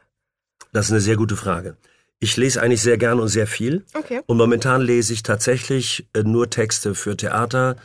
Das 0.74 0.88
ist 0.88 0.91
eine 0.91 1.01
sehr 1.01 1.15
gute 1.15 1.38
Frage. 1.38 1.77
Ich 2.19 2.35
lese 2.35 2.62
eigentlich 2.62 2.81
sehr 2.81 2.97
gern 2.97 3.19
und 3.19 3.29
sehr 3.29 3.47
viel. 3.47 3.85
Okay. 3.94 4.21
Und 4.25 4.38
momentan 4.38 4.81
lese 4.81 5.13
ich 5.13 5.24
tatsächlich 5.24 6.07
äh, 6.13 6.24
nur 6.24 6.50
Texte 6.50 6.95
für 6.95 7.15
Theater, 7.15 7.77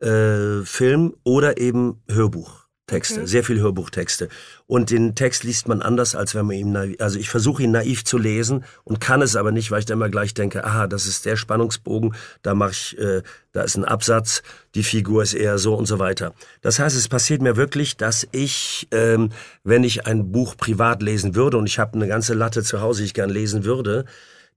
äh, 0.00 0.64
Film 0.64 1.14
oder 1.24 1.58
eben 1.58 2.02
Hörbuch. 2.08 2.65
Texte, 2.86 3.20
okay. 3.20 3.26
sehr 3.26 3.42
viel 3.44 3.58
Hörbuchtexte. 3.60 4.28
Und 4.68 4.90
den 4.90 5.16
Text 5.16 5.42
liest 5.42 5.66
man 5.66 5.82
anders, 5.82 6.14
als 6.14 6.36
wenn 6.36 6.46
man 6.46 6.56
ihn 6.56 6.70
naiv, 6.70 6.96
also 7.00 7.18
ich 7.18 7.28
versuche 7.28 7.64
ihn 7.64 7.72
naiv 7.72 8.04
zu 8.04 8.16
lesen 8.16 8.64
und 8.84 9.00
kann 9.00 9.22
es 9.22 9.34
aber 9.34 9.50
nicht, 9.50 9.72
weil 9.72 9.80
ich 9.80 9.86
dann 9.86 9.98
immer 9.98 10.08
gleich 10.08 10.34
denke, 10.34 10.64
aha, 10.64 10.86
das 10.86 11.06
ist 11.06 11.26
der 11.26 11.36
Spannungsbogen, 11.36 12.14
da 12.42 12.54
mache 12.54 12.70
ich, 12.70 12.98
äh, 12.98 13.22
da 13.52 13.62
ist 13.62 13.76
ein 13.76 13.84
Absatz, 13.84 14.42
die 14.76 14.84
Figur 14.84 15.24
ist 15.24 15.34
eher 15.34 15.58
so 15.58 15.74
und 15.74 15.86
so 15.86 15.98
weiter. 15.98 16.32
Das 16.60 16.78
heißt, 16.78 16.96
es 16.96 17.08
passiert 17.08 17.42
mir 17.42 17.56
wirklich, 17.56 17.96
dass 17.96 18.26
ich, 18.30 18.86
ähm, 18.92 19.30
wenn 19.64 19.82
ich 19.82 20.06
ein 20.06 20.30
Buch 20.30 20.56
privat 20.56 21.02
lesen 21.02 21.34
würde 21.34 21.56
und 21.56 21.66
ich 21.66 21.80
habe 21.80 21.94
eine 21.94 22.06
ganze 22.06 22.34
Latte 22.34 22.62
zu 22.62 22.80
Hause, 22.80 23.02
die 23.02 23.06
ich 23.06 23.14
gern 23.14 23.30
lesen 23.30 23.64
würde, 23.64 24.04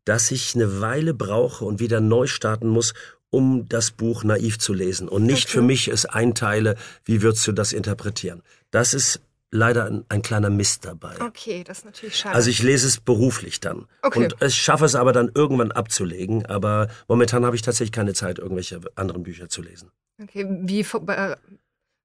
dass 0.05 0.31
ich 0.31 0.55
eine 0.55 0.81
Weile 0.81 1.13
brauche 1.13 1.65
und 1.65 1.79
wieder 1.79 1.99
neu 1.99 2.27
starten 2.27 2.67
muss, 2.67 2.93
um 3.29 3.67
das 3.67 3.91
Buch 3.91 4.23
naiv 4.23 4.59
zu 4.59 4.73
lesen 4.73 5.07
und 5.07 5.25
nicht 5.25 5.45
okay. 5.45 5.53
für 5.53 5.61
mich 5.61 5.87
es 5.87 6.05
einteile, 6.05 6.75
wie 7.05 7.21
würdest 7.21 7.45
du 7.47 7.51
das 7.51 7.73
interpretieren. 7.73 8.41
Das 8.71 8.93
ist 8.93 9.21
leider 9.51 9.85
ein, 9.85 10.05
ein, 10.09 10.21
kleiner 10.21 10.49
Mist 10.49 10.85
dabei. 10.85 11.19
Okay, 11.19 11.63
das 11.63 11.79
ist 11.79 11.85
natürlich 11.85 12.17
schade. 12.17 12.35
Also 12.35 12.49
ich 12.49 12.61
lese 12.61 12.87
es 12.87 12.99
beruflich 12.99 13.59
dann. 13.59 13.87
Okay. 14.01 14.19
Und 14.23 14.35
ich 14.41 14.55
schaffe 14.55 14.85
es 14.85 14.95
aber 14.95 15.11
dann 15.11 15.31
irgendwann 15.33 15.71
abzulegen. 15.71 16.45
Aber 16.45 16.87
momentan 17.07 17.45
habe 17.45 17.55
ich 17.55 17.61
tatsächlich 17.61 17.91
keine 17.91 18.13
Zeit, 18.13 18.39
irgendwelche 18.39 18.79
anderen 18.95 19.23
Bücher 19.23 19.49
zu 19.49 19.61
lesen. 19.61 19.91
Okay, 20.21 20.45
wie, 20.49 20.85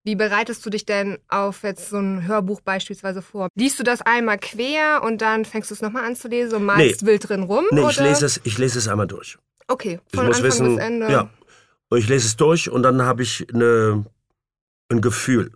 wie 0.04 0.14
bereitest 0.14 0.64
du 0.64 0.71
dich 0.71 0.87
denn 0.87 1.19
auf 1.28 1.62
jetzt 1.64 1.90
so 1.90 1.99
ein 1.99 2.26
Hörbuch 2.26 2.61
beispielsweise 2.61 3.23
vor? 3.23 3.49
Liest 3.54 3.78
du 3.78 3.83
das 3.83 4.00
einmal 4.02 4.38
quer 4.38 5.02
und 5.02 5.21
dann 5.21 5.45
fängst 5.45 5.71
du 5.71 5.75
es 5.75 5.83
nochmal 5.83 6.04
an 6.04 6.16
zu 6.16 6.28
lesen 6.28 6.57
und 6.57 6.64
malst 6.64 7.02
nee. 7.02 7.09
wild 7.09 7.28
drin 7.28 7.43
rum? 7.43 7.64
Nee, 7.71 7.81
oder? 7.81 7.90
ich 7.90 8.00
lese, 8.00 8.26
es, 8.26 8.40
ich 8.45 8.59
lese 8.59 8.78
es 8.78 8.88
einmal 8.88 9.07
durch. 9.07 9.38
Okay, 9.68 10.00
von 10.12 10.25
ich 10.25 10.28
muss 10.28 10.37
Anfang 10.37 10.44
wissen, 10.44 10.76
bis 10.76 10.85
Ende. 10.85 11.11
Ja, 11.11 11.30
ich 11.97 12.09
lese 12.09 12.26
es 12.26 12.37
durch 12.37 12.71
und 12.71 12.83
dann 12.83 13.02
habe 13.02 13.23
ich 13.23 13.47
eine, 13.52 14.04
ein 14.88 15.00
Gefühl. 15.00 15.52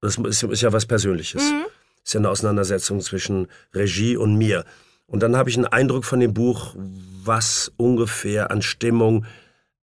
Das 0.00 0.16
ist, 0.18 0.42
ist 0.42 0.60
ja 0.62 0.72
was 0.72 0.86
Persönliches. 0.86 1.42
Mhm. 1.42 1.64
Das 1.96 2.04
ist 2.04 2.12
ja 2.14 2.20
eine 2.20 2.30
Auseinandersetzung 2.30 3.00
zwischen 3.00 3.48
Regie 3.72 4.16
und 4.16 4.36
mir. 4.36 4.64
Und 5.06 5.22
dann 5.22 5.36
habe 5.36 5.50
ich 5.50 5.56
einen 5.56 5.66
Eindruck 5.66 6.04
von 6.04 6.20
dem 6.20 6.34
Buch, 6.34 6.74
was 6.76 7.72
ungefähr 7.76 8.50
an 8.50 8.62
Stimmung, 8.62 9.26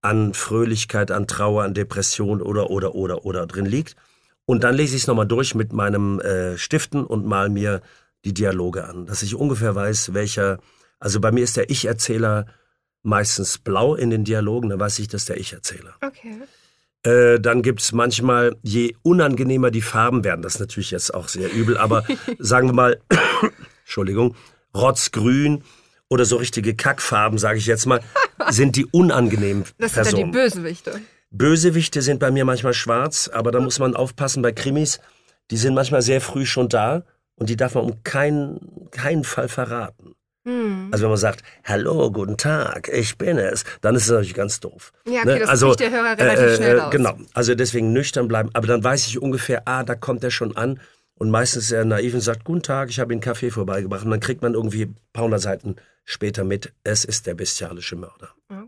an 0.01 0.33
Fröhlichkeit, 0.33 1.11
an 1.11 1.27
Trauer, 1.27 1.63
an 1.63 1.73
Depression 1.73 2.41
oder, 2.41 2.69
oder, 2.69 2.95
oder, 2.95 3.25
oder 3.25 3.45
drin 3.45 3.65
liegt. 3.65 3.95
Und 4.45 4.63
dann 4.63 4.75
lese 4.75 4.95
ich 4.95 5.03
es 5.03 5.07
nochmal 5.07 5.27
durch 5.27 5.55
mit 5.55 5.73
meinem 5.73 6.19
äh, 6.19 6.57
Stiften 6.57 7.05
und 7.05 7.25
mal 7.25 7.49
mir 7.49 7.81
die 8.25 8.33
Dialoge 8.33 8.85
an, 8.85 9.05
dass 9.05 9.23
ich 9.23 9.35
ungefähr 9.35 9.73
weiß, 9.75 10.13
welcher, 10.13 10.59
also 10.99 11.19
bei 11.19 11.31
mir 11.31 11.43
ist 11.43 11.57
der 11.57 11.69
Ich-Erzähler 11.69 12.45
meistens 13.03 13.57
blau 13.57 13.95
in 13.95 14.09
den 14.09 14.23
Dialogen, 14.23 14.69
dann 14.69 14.79
weiß 14.79 14.99
ich, 14.99 15.07
dass 15.07 15.25
der 15.25 15.37
Ich-Erzähler. 15.37 15.95
Okay. 16.01 16.41
Äh, 17.03 17.39
dann 17.39 17.63
gibt's 17.63 17.91
manchmal, 17.93 18.55
je 18.61 18.95
unangenehmer 19.01 19.71
die 19.71 19.81
Farben 19.81 20.23
werden, 20.23 20.41
das 20.43 20.55
ist 20.55 20.59
natürlich 20.59 20.91
jetzt 20.91 21.13
auch 21.13 21.27
sehr 21.27 21.51
übel, 21.51 21.77
aber 21.77 22.03
sagen 22.39 22.67
wir 22.67 22.73
mal, 22.73 22.99
Entschuldigung, 23.83 24.35
rotzgrün 24.75 25.63
oder 26.09 26.25
so 26.25 26.35
richtige 26.37 26.75
Kackfarben, 26.75 27.39
sage 27.39 27.57
ich 27.57 27.65
jetzt 27.65 27.87
mal, 27.87 28.01
sind 28.49 28.75
die 28.75 28.85
unangenehmen 28.85 29.63
Das 29.79 29.93
Personen. 29.93 30.05
sind 30.05 30.19
ja 30.19 30.25
die 30.25 30.31
Bösewichte. 30.31 31.01
Bösewichte 31.31 32.01
sind 32.01 32.19
bei 32.19 32.29
mir 32.29 32.45
manchmal 32.45 32.73
schwarz, 32.73 33.29
aber 33.29 33.51
da 33.51 33.59
muss 33.59 33.79
man 33.79 33.95
aufpassen 33.95 34.43
bei 34.43 34.51
Krimis, 34.51 34.99
die 35.49 35.57
sind 35.57 35.73
manchmal 35.73 36.01
sehr 36.01 36.21
früh 36.21 36.45
schon 36.45 36.69
da 36.69 37.03
und 37.35 37.49
die 37.49 37.55
darf 37.55 37.73
man 37.75 37.85
um 37.85 38.03
keinen, 38.03 38.89
keinen 38.91 39.23
Fall 39.23 39.47
verraten. 39.47 40.13
Hm. 40.43 40.89
Also 40.91 41.03
wenn 41.03 41.09
man 41.11 41.19
sagt, 41.19 41.43
hallo, 41.63 42.11
guten 42.11 42.37
Tag, 42.37 42.89
ich 42.91 43.17
bin 43.17 43.37
es, 43.37 43.63
dann 43.81 43.95
ist 43.95 44.03
es 44.03 44.09
natürlich 44.09 44.33
ganz 44.33 44.59
doof. 44.59 44.91
Ja, 45.07 45.21
okay, 45.21 45.33
Ne? 45.33 45.39
das 45.39 45.49
also, 45.49 45.67
kriegt 45.67 45.81
der 45.81 45.91
Hörer 45.91 46.17
relativ 46.17 46.55
schnell 46.55 46.79
raus. 46.79 46.91
Genau, 46.91 47.17
also 47.33 47.53
deswegen 47.55 47.93
nüchtern 47.93 48.27
bleiben. 48.27 48.49
Aber 48.53 48.67
dann 48.67 48.83
weiß 48.83 49.07
ich 49.07 49.21
ungefähr, 49.21 49.63
ah, 49.67 49.83
da 49.83 49.95
kommt 49.95 50.23
er 50.23 50.31
schon 50.31 50.57
an. 50.57 50.79
Und 51.15 51.29
meistens 51.29 51.65
ist 51.65 51.71
er 51.71 51.85
naiv 51.85 52.15
und 52.15 52.21
sagt, 52.21 52.43
guten 52.45 52.63
Tag, 52.63 52.89
ich 52.89 52.99
habe 52.99 53.13
Ihnen 53.13 53.21
Kaffee 53.21 53.51
vorbeigebracht. 53.51 54.03
Und 54.03 54.09
dann 54.09 54.19
kriegt 54.19 54.41
man 54.41 54.55
irgendwie 54.55 54.85
ein 54.85 54.97
paar 55.13 55.25
hundert 55.25 55.41
Seiten 55.41 55.75
später 56.03 56.43
mit, 56.43 56.73
es 56.83 57.05
ist 57.05 57.27
der 57.27 57.35
bestialische 57.35 57.95
Mörder. 57.95 58.29
Okay. 58.49 58.67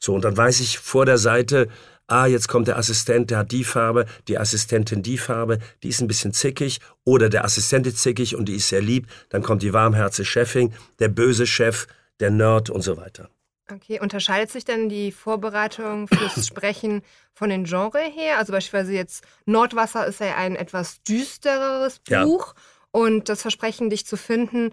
So, 0.00 0.14
und 0.14 0.24
dann 0.24 0.36
weiß 0.36 0.58
ich 0.58 0.78
vor 0.80 1.06
der 1.06 1.18
Seite, 1.18 1.68
ah, 2.08 2.26
jetzt 2.26 2.48
kommt 2.48 2.68
der 2.68 2.76
Assistent, 2.76 3.30
der 3.30 3.38
hat 3.38 3.52
die 3.52 3.64
Farbe, 3.64 4.06
die 4.26 4.38
Assistentin 4.38 5.02
die 5.02 5.18
Farbe, 5.18 5.58
die 5.82 5.88
ist 5.88 6.00
ein 6.00 6.08
bisschen 6.08 6.32
zickig, 6.32 6.80
oder 7.04 7.28
der 7.28 7.44
Assistent 7.44 7.86
ist 7.86 7.98
zickig 7.98 8.34
und 8.34 8.46
die 8.46 8.56
ist 8.56 8.68
sehr 8.68 8.82
lieb, 8.82 9.06
dann 9.28 9.42
kommt 9.42 9.62
die 9.62 9.72
warmherzige 9.72 10.26
Chefin, 10.26 10.74
der 10.98 11.08
böse 11.08 11.46
Chef, 11.46 11.86
der 12.20 12.30
Nerd 12.30 12.70
und 12.70 12.82
so 12.82 12.96
weiter. 12.96 13.30
Okay, 13.70 14.00
unterscheidet 14.00 14.50
sich 14.50 14.64
denn 14.64 14.88
die 14.88 15.12
Vorbereitung 15.12 16.08
fürs 16.08 16.46
Sprechen 16.46 17.02
von 17.34 17.50
den 17.50 17.64
Genre 17.64 18.00
her? 18.00 18.38
Also 18.38 18.52
beispielsweise 18.52 18.94
jetzt 18.94 19.24
Nordwasser 19.44 20.06
ist 20.06 20.20
ja 20.20 20.34
ein 20.36 20.56
etwas 20.56 21.02
düstereres 21.02 22.00
Ja. 22.08 22.24
Buch 22.24 22.54
und 22.90 23.28
das 23.28 23.42
Versprechen, 23.42 23.90
dich 23.90 24.06
zu 24.06 24.16
finden, 24.16 24.72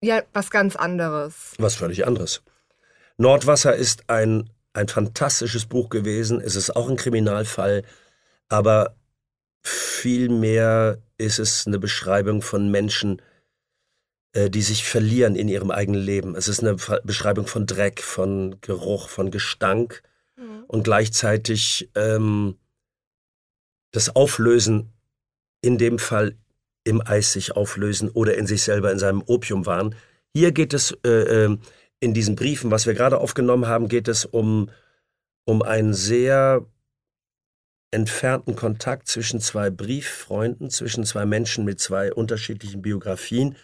ja, 0.00 0.22
was 0.32 0.50
ganz 0.50 0.76
anderes. 0.76 1.54
Was 1.58 1.74
völlig 1.74 2.06
anderes. 2.06 2.42
Nordwasser 3.18 3.74
ist 3.74 4.08
ein, 4.08 4.48
ein 4.72 4.88
fantastisches 4.88 5.66
Buch 5.66 5.88
gewesen, 5.88 6.40
es 6.40 6.56
ist 6.56 6.74
auch 6.76 6.88
ein 6.88 6.96
Kriminalfall, 6.96 7.82
aber 8.48 8.96
vielmehr 9.62 10.98
ist 11.18 11.38
es 11.38 11.66
eine 11.66 11.78
Beschreibung 11.78 12.40
von 12.42 12.70
Menschen, 12.70 13.20
äh, 14.32 14.48
die 14.48 14.62
sich 14.62 14.84
verlieren 14.84 15.36
in 15.36 15.48
ihrem 15.48 15.70
eigenen 15.70 16.00
Leben. 16.00 16.34
Es 16.36 16.48
ist 16.48 16.60
eine 16.60 16.76
Beschreibung 17.04 17.46
von 17.46 17.66
Dreck, 17.66 18.00
von 18.00 18.60
Geruch, 18.60 19.08
von 19.08 19.30
Gestank 19.30 20.02
und 20.68 20.84
gleichzeitig 20.84 21.90
ähm, 21.96 22.56
das 23.92 24.14
Auflösen, 24.14 24.92
in 25.62 25.78
dem 25.78 25.98
Fall 25.98 26.36
im 26.84 27.02
Eis 27.04 27.32
sich 27.32 27.56
auflösen 27.56 28.08
oder 28.08 28.36
in 28.36 28.46
sich 28.46 28.62
selber 28.62 28.90
in 28.90 28.98
seinem 28.98 29.22
Opiumwahn. 29.26 29.94
Hier 30.32 30.52
geht 30.52 30.72
es 30.72 30.92
äh, 31.04 31.44
ähm, 31.44 31.60
in 32.00 32.14
diesen 32.14 32.34
Briefen, 32.34 32.70
was 32.70 32.86
wir 32.86 32.94
gerade 32.94 33.18
aufgenommen 33.18 33.66
haben, 33.66 33.88
geht 33.88 34.08
es 34.08 34.24
um, 34.24 34.70
um 35.44 35.62
einen 35.62 35.94
sehr 35.94 36.66
entfernten 37.90 38.56
Kontakt 38.56 39.08
zwischen 39.08 39.40
zwei 39.40 39.70
Brieffreunden, 39.70 40.70
zwischen 40.70 41.04
zwei 41.04 41.26
Menschen 41.26 41.64
mit 41.64 41.80
zwei 41.80 42.12
unterschiedlichen 42.12 42.82
Biografien 42.82 43.56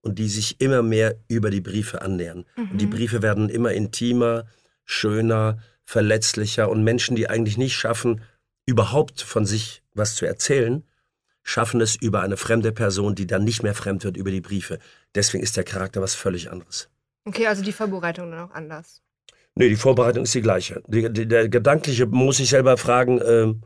und 0.00 0.18
die 0.18 0.28
sich 0.28 0.60
immer 0.60 0.82
mehr 0.82 1.16
über 1.28 1.50
die 1.50 1.60
Briefe 1.60 2.02
annähern. 2.02 2.44
Und 2.56 2.80
die 2.80 2.86
Briefe 2.86 3.22
werden 3.22 3.48
immer 3.48 3.72
intimer, 3.72 4.46
schöner, 4.84 5.58
verletzlicher 5.84 6.68
und 6.68 6.82
Menschen, 6.82 7.14
die 7.14 7.28
eigentlich 7.28 7.58
nicht 7.58 7.74
schaffen, 7.74 8.22
überhaupt 8.66 9.20
von 9.20 9.46
sich 9.46 9.82
was 9.94 10.14
zu 10.14 10.26
erzählen, 10.26 10.82
schaffen 11.42 11.80
es 11.80 11.94
über 11.94 12.22
eine 12.22 12.38
fremde 12.38 12.72
Person, 12.72 13.14
die 13.14 13.26
dann 13.26 13.44
nicht 13.44 13.62
mehr 13.62 13.74
fremd 13.74 14.04
wird 14.04 14.16
über 14.16 14.30
die 14.30 14.40
Briefe. 14.40 14.78
Deswegen 15.14 15.44
ist 15.44 15.56
der 15.56 15.64
Charakter 15.64 16.00
was 16.00 16.14
völlig 16.14 16.50
anderes. 16.50 16.88
Okay, 17.24 17.46
also 17.46 17.62
die 17.62 17.72
Vorbereitung 17.72 18.30
dann 18.30 18.40
auch 18.48 18.54
anders. 18.54 19.02
Nee, 19.54 19.68
die 19.68 19.76
Vorbereitung 19.76 20.24
ist 20.24 20.34
die 20.34 20.42
gleiche. 20.42 20.82
Die, 20.86 21.12
die, 21.12 21.26
der 21.26 21.48
gedankliche 21.48 22.06
muss 22.06 22.40
ich 22.40 22.50
selber 22.50 22.76
fragen, 22.76 23.20
ähm, 23.24 23.62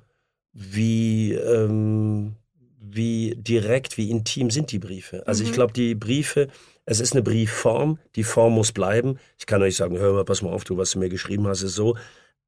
wie, 0.53 1.33
ähm, 1.33 2.37
wie 2.81 3.35
direkt, 3.37 3.97
wie 3.97 4.11
intim 4.11 4.51
sind 4.51 4.71
die 4.71 4.79
Briefe. 4.79 5.27
Also 5.27 5.43
ich 5.45 5.51
Mhm. 5.51 5.55
glaube, 5.55 5.73
die 5.73 5.95
Briefe, 5.95 6.49
es 6.85 7.01
ist 7.01 7.13
eine 7.13 7.23
Briefform, 7.23 7.99
die 8.17 8.25
Form 8.25 8.55
muss 8.55 8.73
bleiben. 8.73 9.19
Ich 9.39 9.47
kann 9.47 9.63
euch 9.63 9.77
sagen, 9.77 9.99
hör 9.99 10.13
mal, 10.13 10.25
pass 10.25 10.43
mal 10.43 10.51
auf, 10.53 10.65
du, 10.65 10.77
was 10.77 10.91
du 10.93 10.99
mir 10.99 11.09
geschrieben 11.09 11.47
hast, 11.47 11.63
ist 11.63 11.75
so. 11.75 11.97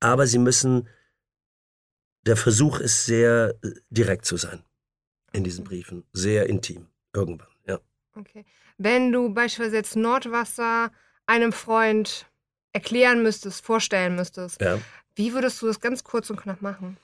Aber 0.01 0.27
sie 0.27 0.39
müssen, 0.39 0.89
der 2.27 2.37
Versuch 2.37 2.81
ist 2.81 3.07
sehr 3.07 3.55
äh, 3.63 3.71
direkt 3.91 4.25
zu 4.27 4.37
sein 4.37 4.63
in 5.33 5.45
diesen 5.45 5.65
Briefen. 5.65 6.05
Sehr 6.13 6.47
intim, 6.49 6.87
irgendwann. 7.15 7.50
Okay. 8.17 8.45
Wenn 8.79 9.13
du 9.13 9.33
beispielsweise 9.33 9.77
jetzt 9.77 9.97
Nordwasser 9.97 10.91
einem 11.27 11.53
Freund 11.53 12.27
erklären 12.73 13.23
müsstest, 13.23 13.65
vorstellen 13.65 14.17
müsstest, 14.17 14.61
ja. 14.61 14.79
wie 15.15 15.33
würdest 15.33 15.61
du 15.63 15.67
das 15.67 15.81
ganz 15.81 16.05
kurz 16.05 16.31
und 16.31 16.41
knapp 16.41 16.63
machen? 16.63 16.97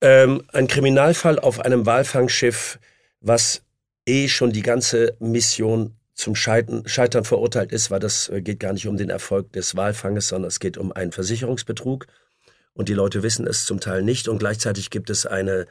Ähm, 0.00 0.42
ein 0.52 0.66
Kriminalfall 0.66 1.38
auf 1.38 1.60
einem 1.60 1.86
Walfangschiff, 1.86 2.78
was 3.20 3.62
eh 4.06 4.28
schon 4.28 4.52
die 4.52 4.62
ganze 4.62 5.16
Mission 5.20 5.96
zum 6.14 6.34
Scheitern, 6.34 6.86
Scheitern 6.86 7.24
verurteilt 7.24 7.72
ist, 7.72 7.90
weil 7.90 8.00
das 8.00 8.28
äh, 8.28 8.42
geht 8.42 8.60
gar 8.60 8.72
nicht 8.72 8.86
um 8.86 8.96
den 8.96 9.10
Erfolg 9.10 9.52
des 9.52 9.76
Walfanges, 9.76 10.28
sondern 10.28 10.48
es 10.48 10.60
geht 10.60 10.76
um 10.76 10.92
einen 10.92 11.12
Versicherungsbetrug. 11.12 12.06
Und 12.74 12.88
die 12.88 12.94
Leute 12.94 13.22
wissen 13.22 13.46
es 13.46 13.64
zum 13.64 13.80
Teil 13.80 14.02
nicht. 14.02 14.28
Und 14.28 14.38
gleichzeitig 14.38 14.90
gibt 14.90 15.10
es 15.10 15.26
eine, 15.26 15.66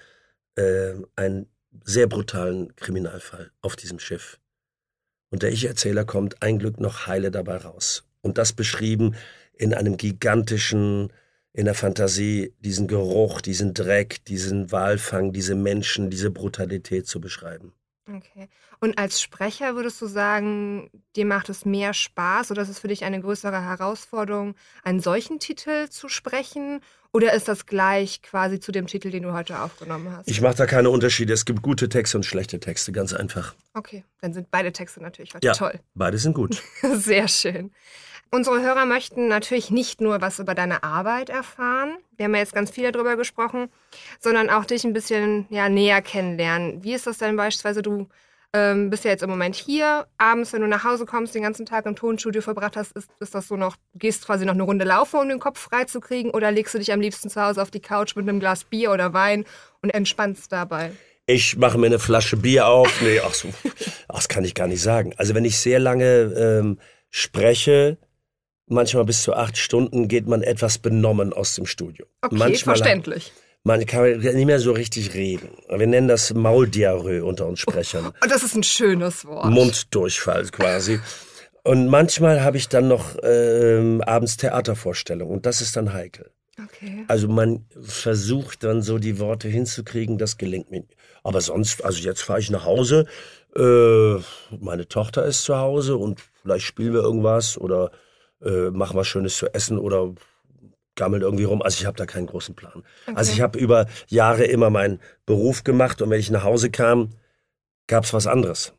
äh, 0.56 0.94
einen 1.16 1.51
sehr 1.84 2.08
brutalen 2.08 2.76
Kriminalfall 2.76 3.52
auf 3.62 3.76
diesem 3.76 4.00
Schiff. 4.00 4.40
Und 5.30 5.44
der 5.44 5.52
Ich-Erzähler 5.52 6.06
kommt 6.06 6.42
ein 6.42 6.60
Glück 6.60 6.80
noch 6.80 7.08
heile 7.08 7.32
dabei 7.32 7.58
raus. 7.58 8.04
Und 8.22 8.38
das 8.38 8.54
beschrieben 8.54 9.16
in 9.54 9.74
einem 9.74 9.98
gigantischen, 9.98 11.14
in 11.54 11.66
der 11.66 11.76
Fantasie, 11.76 12.54
diesen 12.60 12.88
Geruch, 12.88 13.42
diesen 13.42 13.74
Dreck, 13.74 14.24
diesen 14.26 14.72
Walfang, 14.72 15.34
diese 15.34 15.56
Menschen, 15.56 16.10
diese 16.10 16.32
Brutalität 16.32 17.08
zu 17.08 17.22
beschreiben. 17.22 17.74
Okay. 18.16 18.50
Und 18.80 18.98
als 18.98 19.22
Sprecher 19.22 19.76
würdest 19.76 20.02
du 20.02 20.08
sagen, 20.08 20.90
dir 21.16 21.26
macht 21.26 21.50
es 21.50 21.66
mehr 21.66 21.94
Spaß 21.94 22.52
oder 22.52 22.62
ist 22.62 22.70
es 22.70 22.80
für 22.80 22.88
dich 22.88 23.04
eine 23.04 23.22
größere 23.22 23.62
Herausforderung, 23.64 24.56
einen 24.84 25.00
solchen 25.00 25.40
Titel 25.40 25.88
zu 25.90 26.10
sprechen? 26.10 26.82
Oder 27.14 27.34
ist 27.34 27.48
das 27.50 27.66
gleich 27.66 28.22
quasi 28.22 28.60
zu 28.60 28.72
dem 28.72 28.88
Titel, 28.88 29.12
den 29.12 29.24
du 29.24 29.34
heute 29.34 29.60
aufgenommen 29.60 30.16
hast? 30.16 30.30
Ich 30.30 30.40
mache 30.42 30.56
da 30.56 30.66
keine 30.66 30.90
Unterschiede. 30.90 31.34
Es 31.34 31.44
gibt 31.46 31.62
gute 31.62 31.90
Texte 31.90 32.18
und 32.18 32.24
schlechte 32.26 32.60
Texte, 32.60 32.92
ganz 32.92 33.14
einfach. 33.14 33.54
okay, 33.74 34.04
dann 34.22 34.34
sind 34.34 34.50
beide 34.50 34.72
Texte 34.72 35.02
natürlich 35.02 35.34
heute 35.34 35.46
Ja, 35.46 35.54
toll. 35.54 35.80
beide 35.94 36.18
sind 36.18 36.34
gut. 36.34 36.62
Sehr 36.96 37.28
schön. 37.28 37.72
Unsere 38.34 38.62
Hörer 38.62 38.86
möchten 38.86 39.28
natürlich 39.28 39.72
nicht 39.72 40.00
nur 40.00 40.22
was 40.22 40.40
über 40.40 40.56
deine 40.56 40.84
Arbeit 40.84 41.30
erfahren, 41.30 41.98
wir 42.16 42.26
haben 42.26 42.34
ja 42.34 42.40
jetzt 42.40 42.54
ganz 42.54 42.72
viel 42.72 42.90
darüber 42.90 43.18
gesprochen, 43.18 43.68
sondern 44.22 44.50
auch 44.50 44.64
dich 44.64 44.86
ein 44.86 44.94
bisschen 44.94 45.48
ja, 45.50 45.68
näher 45.68 46.02
kennenlernen. 46.02 46.82
Wie 46.82 46.94
ist 46.94 47.08
das 47.08 47.18
denn 47.18 47.36
beispielsweise, 47.36 47.82
du 47.82 48.08
ähm, 48.54 48.90
bist 48.90 49.04
ja 49.04 49.12
jetzt 49.12 49.24
im 49.24 49.30
Moment 49.30 49.56
hier, 49.56 50.08
abends, 50.18 50.54
wenn 50.54 50.62
du 50.62 50.68
nach 50.68 50.86
Hause 50.86 51.06
kommst, 51.06 51.36
den 51.36 51.42
ganzen 51.44 51.66
Tag 51.66 51.86
im 51.86 51.96
Tonstudio 51.98 52.42
verbracht 52.42 52.78
hast, 52.78 52.94
ist, 52.94 53.10
ist 53.20 53.36
das 53.36 53.50
so 53.50 53.58
noch, 53.58 53.76
gehst 53.96 54.26
quasi 54.26 54.46
noch 54.46 54.54
eine 54.54 54.64
Runde 54.64 54.86
laufen, 54.86 55.20
um 55.20 55.28
den 55.28 55.40
Kopf 55.40 55.60
frei 55.60 55.84
zu 55.84 56.00
kriegen 56.00 56.32
oder 56.32 56.52
legst 56.52 56.74
du 56.74 56.78
dich 56.78 56.94
am 56.94 57.02
liebsten 57.02 57.30
zu 57.30 57.42
Hause 57.42 57.62
auf 57.62 57.72
die 57.72 57.82
Couch 57.82 58.16
mit 58.16 58.30
einem 58.30 58.40
Glas 58.40 58.64
Bier 58.64 58.92
oder 58.92 59.14
Wein 59.14 59.44
und 59.82 59.90
entspannst 59.90 60.52
dabei? 60.54 60.92
Ich 61.26 61.58
mache 61.58 61.78
mir 61.78 61.88
eine 61.88 62.00
Flasche 62.00 62.38
Bier 62.38 62.68
auf. 62.68 63.02
Nee, 63.02 63.20
ach 63.20 63.34
so, 63.34 63.50
ach, 64.08 64.16
das 64.16 64.30
kann 64.30 64.46
ich 64.46 64.54
gar 64.54 64.68
nicht 64.68 64.82
sagen. 64.82 65.14
Also 65.18 65.34
wenn 65.36 65.44
ich 65.44 65.58
sehr 65.58 65.80
lange 65.80 66.06
ähm, 66.06 66.80
spreche, 67.10 67.98
manchmal 68.72 69.06
bis 69.06 69.22
zu 69.24 69.34
acht 69.34 69.58
Stunden, 69.58 70.08
geht 70.08 70.28
man 70.28 70.42
etwas 70.42 70.78
benommen 70.78 71.34
aus 71.34 71.56
dem 71.56 71.66
Studio. 71.66 72.06
Okay, 72.22 72.36
manchmal 72.36 72.78
verständlich. 72.78 73.32
Man 73.64 73.86
kann 73.86 74.20
nicht 74.20 74.46
mehr 74.46 74.60
so 74.60 74.72
richtig 74.72 75.14
reden. 75.14 75.50
Wir 75.70 75.86
nennen 75.86 76.08
das 76.08 76.34
Mauldiarrhoe 76.34 77.24
unter 77.24 77.46
uns 77.46 77.60
Sprechern. 77.60 78.08
Und 78.08 78.32
das 78.32 78.42
ist 78.42 78.56
ein 78.56 78.64
schönes 78.64 79.24
Wort. 79.26 79.52
Munddurchfall 79.52 80.46
quasi. 80.46 81.00
Und 81.64 81.88
manchmal 81.88 82.44
habe 82.44 82.58
ich 82.58 82.70
dann 82.70 82.88
noch 82.88 83.18
ähm, 83.22 84.02
abends 84.02 84.38
Theatervorstellungen 84.38 85.32
und 85.32 85.46
das 85.46 85.62
ist 85.62 85.76
dann 85.76 85.94
heikel. 85.94 86.32
Okay. 86.64 87.06
Also 87.08 87.28
man 87.28 87.66
versucht 87.80 88.64
dann 88.64 88.82
so 88.82 88.98
die 88.98 89.20
Worte 89.20 89.48
hinzukriegen, 89.48 90.18
das 90.18 90.38
gelingt 90.38 90.72
mir. 90.72 90.84
Aber 91.24 91.42
sonst, 91.42 91.86
also 91.86 92.00
jetzt 92.00 92.22
fahre 92.22 92.40
ich 92.40 92.50
nach 92.50 92.66
Hause, 92.66 93.06
äh, 93.56 94.16
meine 94.60 94.88
Tochter 94.88 95.26
ist 95.26 95.44
zu 95.44 95.56
Hause 95.58 95.98
und 95.98 96.20
vielleicht 96.42 96.66
spielen 96.66 96.94
wir 96.94 97.02
irgendwas 97.02 97.60
oder 97.60 97.92
äh, 98.44 98.70
machen 98.72 98.98
was 98.98 99.08
Schönes 99.08 99.38
zu 99.38 99.54
essen 99.54 99.78
oder 99.78 100.14
gammeln 100.96 101.22
irgendwie 101.22 101.46
rum. 101.46 101.62
Also 101.62 101.80
ich 101.80 101.86
habe 101.86 101.98
da 101.98 102.06
keinen 102.06 102.28
großen 102.28 102.56
Plan. 102.56 102.84
Also 103.16 103.32
ich 103.32 103.42
habe 103.42 103.58
über 103.58 103.88
Jahre 104.08 104.44
immer 104.44 104.70
meinen 104.70 105.00
Beruf 105.26 105.64
gemacht 105.64 106.02
und 106.02 106.10
wenn 106.10 106.20
ich 106.20 106.32
nach 106.32 106.44
Hause 106.44 106.70
kam, 106.70 107.12
gab 107.88 108.04
es 108.04 108.14
was 108.14 108.28
anderes. 108.28 108.74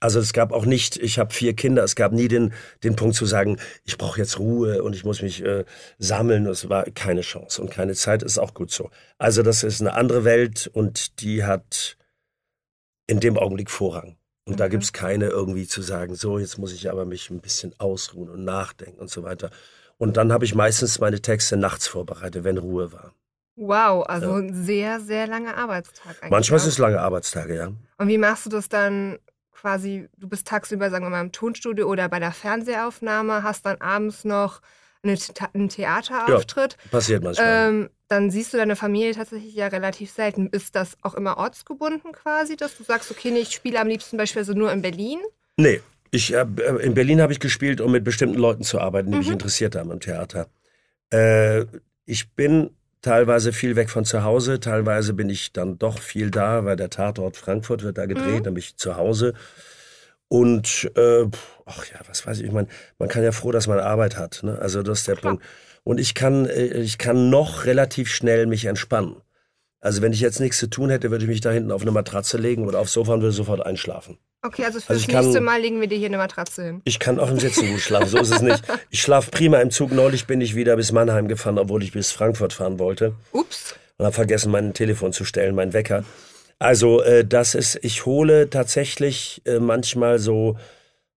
Also 0.00 0.20
es 0.20 0.32
gab 0.32 0.52
auch 0.52 0.64
nicht, 0.64 0.96
ich 0.96 1.18
habe 1.18 1.34
vier 1.34 1.54
Kinder, 1.54 1.82
es 1.82 1.96
gab 1.96 2.12
nie 2.12 2.28
den, 2.28 2.52
den 2.84 2.94
Punkt 2.94 3.16
zu 3.16 3.26
sagen, 3.26 3.58
ich 3.84 3.98
brauche 3.98 4.20
jetzt 4.20 4.38
Ruhe 4.38 4.82
und 4.82 4.94
ich 4.94 5.04
muss 5.04 5.22
mich 5.22 5.44
äh, 5.44 5.64
sammeln. 5.98 6.46
Es 6.46 6.68
war 6.68 6.84
keine 6.84 7.22
Chance 7.22 7.60
und 7.60 7.70
keine 7.70 7.94
Zeit, 7.94 8.22
ist 8.22 8.38
auch 8.38 8.54
gut 8.54 8.70
so. 8.70 8.90
Also 9.18 9.42
das 9.42 9.64
ist 9.64 9.80
eine 9.80 9.94
andere 9.94 10.24
Welt 10.24 10.70
und 10.72 11.20
die 11.20 11.44
hat 11.44 11.96
in 13.08 13.18
dem 13.18 13.36
Augenblick 13.36 13.70
Vorrang. 13.70 14.16
Und 14.48 14.60
da 14.60 14.66
Mhm. 14.66 14.70
gibt's 14.70 14.92
keine 14.92 15.26
irgendwie 15.26 15.66
zu 15.66 15.82
sagen, 15.82 16.14
so, 16.14 16.38
jetzt 16.38 16.58
muss 16.58 16.72
ich 16.72 16.90
aber 16.90 17.04
mich 17.04 17.28
ein 17.30 17.40
bisschen 17.40 17.74
ausruhen 17.78 18.30
und 18.30 18.44
nachdenken 18.44 18.98
und 18.98 19.10
so 19.10 19.22
weiter. 19.22 19.50
Und 19.98 20.16
dann 20.16 20.32
habe 20.32 20.44
ich 20.44 20.54
meistens 20.54 20.98
meine 21.00 21.20
Texte 21.20 21.56
nachts 21.56 21.86
vorbereitet, 21.86 22.44
wenn 22.44 22.56
Ruhe 22.58 22.92
war. 22.92 23.12
Wow, 23.56 24.06
also 24.06 24.34
ein 24.34 24.54
sehr, 24.54 25.00
sehr 25.00 25.26
langer 25.26 25.56
Arbeitstag 25.56 26.16
eigentlich. 26.20 26.30
Manchmal 26.30 26.58
auch. 26.58 26.62
sind 26.62 26.70
es 26.72 26.78
lange 26.78 27.00
Arbeitstage, 27.00 27.56
ja. 27.56 27.72
Und 27.98 28.08
wie 28.08 28.16
machst 28.18 28.46
du 28.46 28.50
das 28.50 28.68
dann 28.68 29.18
quasi, 29.52 30.08
du 30.16 30.28
bist 30.28 30.46
tagsüber, 30.46 30.88
sagen 30.90 31.04
wir 31.04 31.10
mal, 31.10 31.20
im 31.20 31.32
Tonstudio 31.32 31.88
oder 31.88 32.08
bei 32.08 32.20
der 32.20 32.30
Fernsehaufnahme, 32.32 33.42
hast 33.42 33.66
dann 33.66 33.80
abends 33.80 34.24
noch 34.24 34.60
eine, 35.02 35.16
einen 35.54 35.68
Theaterauftritt. 35.68 36.76
Ja, 36.84 36.90
passiert 36.90 37.22
manchmal. 37.22 37.68
Ähm, 37.68 37.90
dann 38.08 38.30
siehst 38.30 38.52
du 38.52 38.56
deine 38.56 38.76
Familie 38.76 39.12
tatsächlich 39.12 39.54
ja 39.54 39.66
relativ 39.66 40.10
selten. 40.10 40.48
Ist 40.48 40.74
das 40.74 40.96
auch 41.02 41.14
immer 41.14 41.36
ortsgebunden 41.36 42.12
quasi, 42.12 42.56
dass 42.56 42.76
du 42.76 42.84
sagst, 42.84 43.10
okay, 43.10 43.30
nee, 43.30 43.40
ich 43.40 43.50
spiele 43.50 43.80
am 43.80 43.88
liebsten 43.88 44.16
beispielsweise 44.16 44.58
nur 44.58 44.72
in 44.72 44.82
Berlin? 44.82 45.18
Nee, 45.56 45.80
ich, 46.10 46.34
äh, 46.34 46.46
in 46.80 46.94
Berlin 46.94 47.20
habe 47.20 47.32
ich 47.32 47.40
gespielt, 47.40 47.80
um 47.80 47.92
mit 47.92 48.04
bestimmten 48.04 48.38
Leuten 48.38 48.62
zu 48.62 48.80
arbeiten, 48.80 49.10
die 49.10 49.16
mhm. 49.16 49.18
mich 49.18 49.30
interessiert 49.30 49.76
haben 49.76 49.90
im 49.90 50.00
Theater. 50.00 50.48
Äh, 51.10 51.66
ich 52.06 52.30
bin 52.30 52.70
teilweise 53.02 53.52
viel 53.52 53.76
weg 53.76 53.90
von 53.90 54.04
zu 54.04 54.24
Hause, 54.24 54.60
teilweise 54.60 55.12
bin 55.12 55.28
ich 55.28 55.52
dann 55.52 55.78
doch 55.78 55.98
viel 55.98 56.30
da, 56.30 56.64
weil 56.64 56.76
der 56.76 56.90
Tatort 56.90 57.36
Frankfurt 57.36 57.82
wird 57.82 57.98
da 57.98 58.06
gedreht, 58.06 58.40
mhm. 58.40 58.44
dann 58.44 58.54
bin 58.54 58.62
ich 58.62 58.76
zu 58.76 58.96
Hause. 58.96 59.34
Und 60.28 60.90
äh, 60.94 61.26
ach 61.64 61.86
ja, 61.86 62.00
was 62.06 62.26
weiß 62.26 62.38
ich, 62.40 62.46
ich 62.46 62.52
meine, 62.52 62.68
man 62.98 63.08
kann 63.08 63.22
ja 63.22 63.32
froh, 63.32 63.50
dass 63.50 63.66
man 63.66 63.80
Arbeit 63.80 64.16
hat. 64.16 64.40
Ne? 64.42 64.58
Also 64.60 64.82
das 64.82 65.00
ist 65.00 65.08
der 65.08 65.16
Klar. 65.16 65.32
Punkt. 65.32 65.46
Und 65.84 65.98
ich 65.98 66.14
kann, 66.14 66.46
äh, 66.46 66.66
ich 66.80 66.98
kann 66.98 67.30
noch 67.30 67.64
relativ 67.64 68.10
schnell 68.10 68.46
mich 68.46 68.66
entspannen. 68.66 69.16
Also 69.80 70.02
wenn 70.02 70.12
ich 70.12 70.20
jetzt 70.20 70.40
nichts 70.40 70.58
zu 70.58 70.66
tun 70.66 70.90
hätte, 70.90 71.10
würde 71.10 71.24
ich 71.24 71.30
mich 71.30 71.40
da 71.40 71.50
hinten 71.50 71.70
auf 71.70 71.82
eine 71.82 71.92
Matratze 71.92 72.36
legen 72.36 72.66
oder 72.66 72.80
aufs 72.80 72.92
Sofa 72.92 73.14
und 73.14 73.22
würde 73.22 73.32
sofort 73.32 73.64
einschlafen. 73.64 74.18
Okay, 74.42 74.64
also 74.64 74.80
fürs 74.80 74.90
also 74.90 75.12
nächste 75.12 75.34
kann, 75.34 75.44
Mal 75.44 75.60
legen 75.60 75.80
wir 75.80 75.88
dir 75.88 75.98
hier 75.98 76.06
eine 76.06 76.16
Matratze 76.16 76.64
hin. 76.64 76.80
Ich 76.84 76.98
kann 76.98 77.18
auch 77.18 77.30
im 77.30 77.40
Sitzen 77.40 77.70
gut 77.70 77.80
schlafen, 77.80 78.08
so 78.08 78.18
ist 78.18 78.30
es 78.30 78.42
nicht. 78.42 78.62
Ich 78.90 79.02
schlafe 79.02 79.30
prima 79.30 79.60
im 79.60 79.70
Zug. 79.70 79.92
Neulich 79.92 80.26
bin 80.26 80.40
ich 80.40 80.54
wieder 80.54 80.76
bis 80.76 80.92
Mannheim 80.92 81.26
gefahren, 81.26 81.58
obwohl 81.58 81.82
ich 81.82 81.92
bis 81.92 82.12
Frankfurt 82.12 82.52
fahren 82.52 82.78
wollte. 82.78 83.14
Ups. 83.32 83.74
Und 83.96 84.04
habe 84.04 84.14
vergessen, 84.14 84.52
mein 84.52 84.74
Telefon 84.74 85.12
zu 85.12 85.24
stellen, 85.24 85.54
mein 85.54 85.72
Wecker. 85.72 86.04
Also 86.58 87.02
äh, 87.02 87.24
das 87.24 87.54
ist, 87.54 87.78
ich 87.82 88.04
hole 88.06 88.50
tatsächlich 88.50 89.42
äh, 89.44 89.60
manchmal 89.60 90.18
so, 90.18 90.58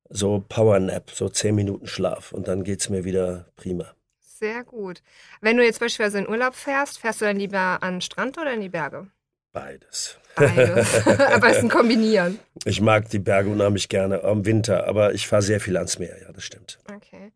so 0.09 0.43
Powernap, 0.47 1.09
so 1.11 1.29
zehn 1.29 1.55
Minuten 1.55 1.87
Schlaf 1.87 2.31
und 2.31 2.47
dann 2.47 2.63
geht's 2.63 2.89
mir 2.89 3.03
wieder 3.03 3.47
prima. 3.55 3.93
Sehr 4.19 4.63
gut. 4.63 5.01
Wenn 5.41 5.57
du 5.57 5.63
jetzt 5.63 5.79
beispielsweise 5.79 6.19
in 6.19 6.29
Urlaub 6.29 6.55
fährst, 6.55 6.99
fährst 6.99 7.21
du 7.21 7.25
dann 7.25 7.37
lieber 7.37 7.81
an 7.81 7.95
den 7.95 8.01
Strand 8.01 8.37
oder 8.37 8.53
in 8.53 8.61
die 8.61 8.69
Berge? 8.69 9.07
Beides. 9.51 10.17
Beides. 10.35 11.07
aber 11.33 11.49
es 11.49 11.57
ist 11.57 11.63
ein 11.63 11.69
Kombinieren. 11.69 12.39
Ich 12.65 12.81
mag 12.81 13.09
die 13.09 13.19
Berge 13.19 13.49
unheimlich 13.49 13.89
gerne 13.89 14.17
im 14.17 14.45
Winter, 14.45 14.87
aber 14.87 15.13
ich 15.13 15.27
fahre 15.27 15.41
sehr 15.41 15.59
viel 15.59 15.75
ans 15.75 15.99
Meer, 15.99 16.21
ja, 16.21 16.31
das 16.31 16.43
stimmt. 16.43 16.79
Okay. 16.95 17.31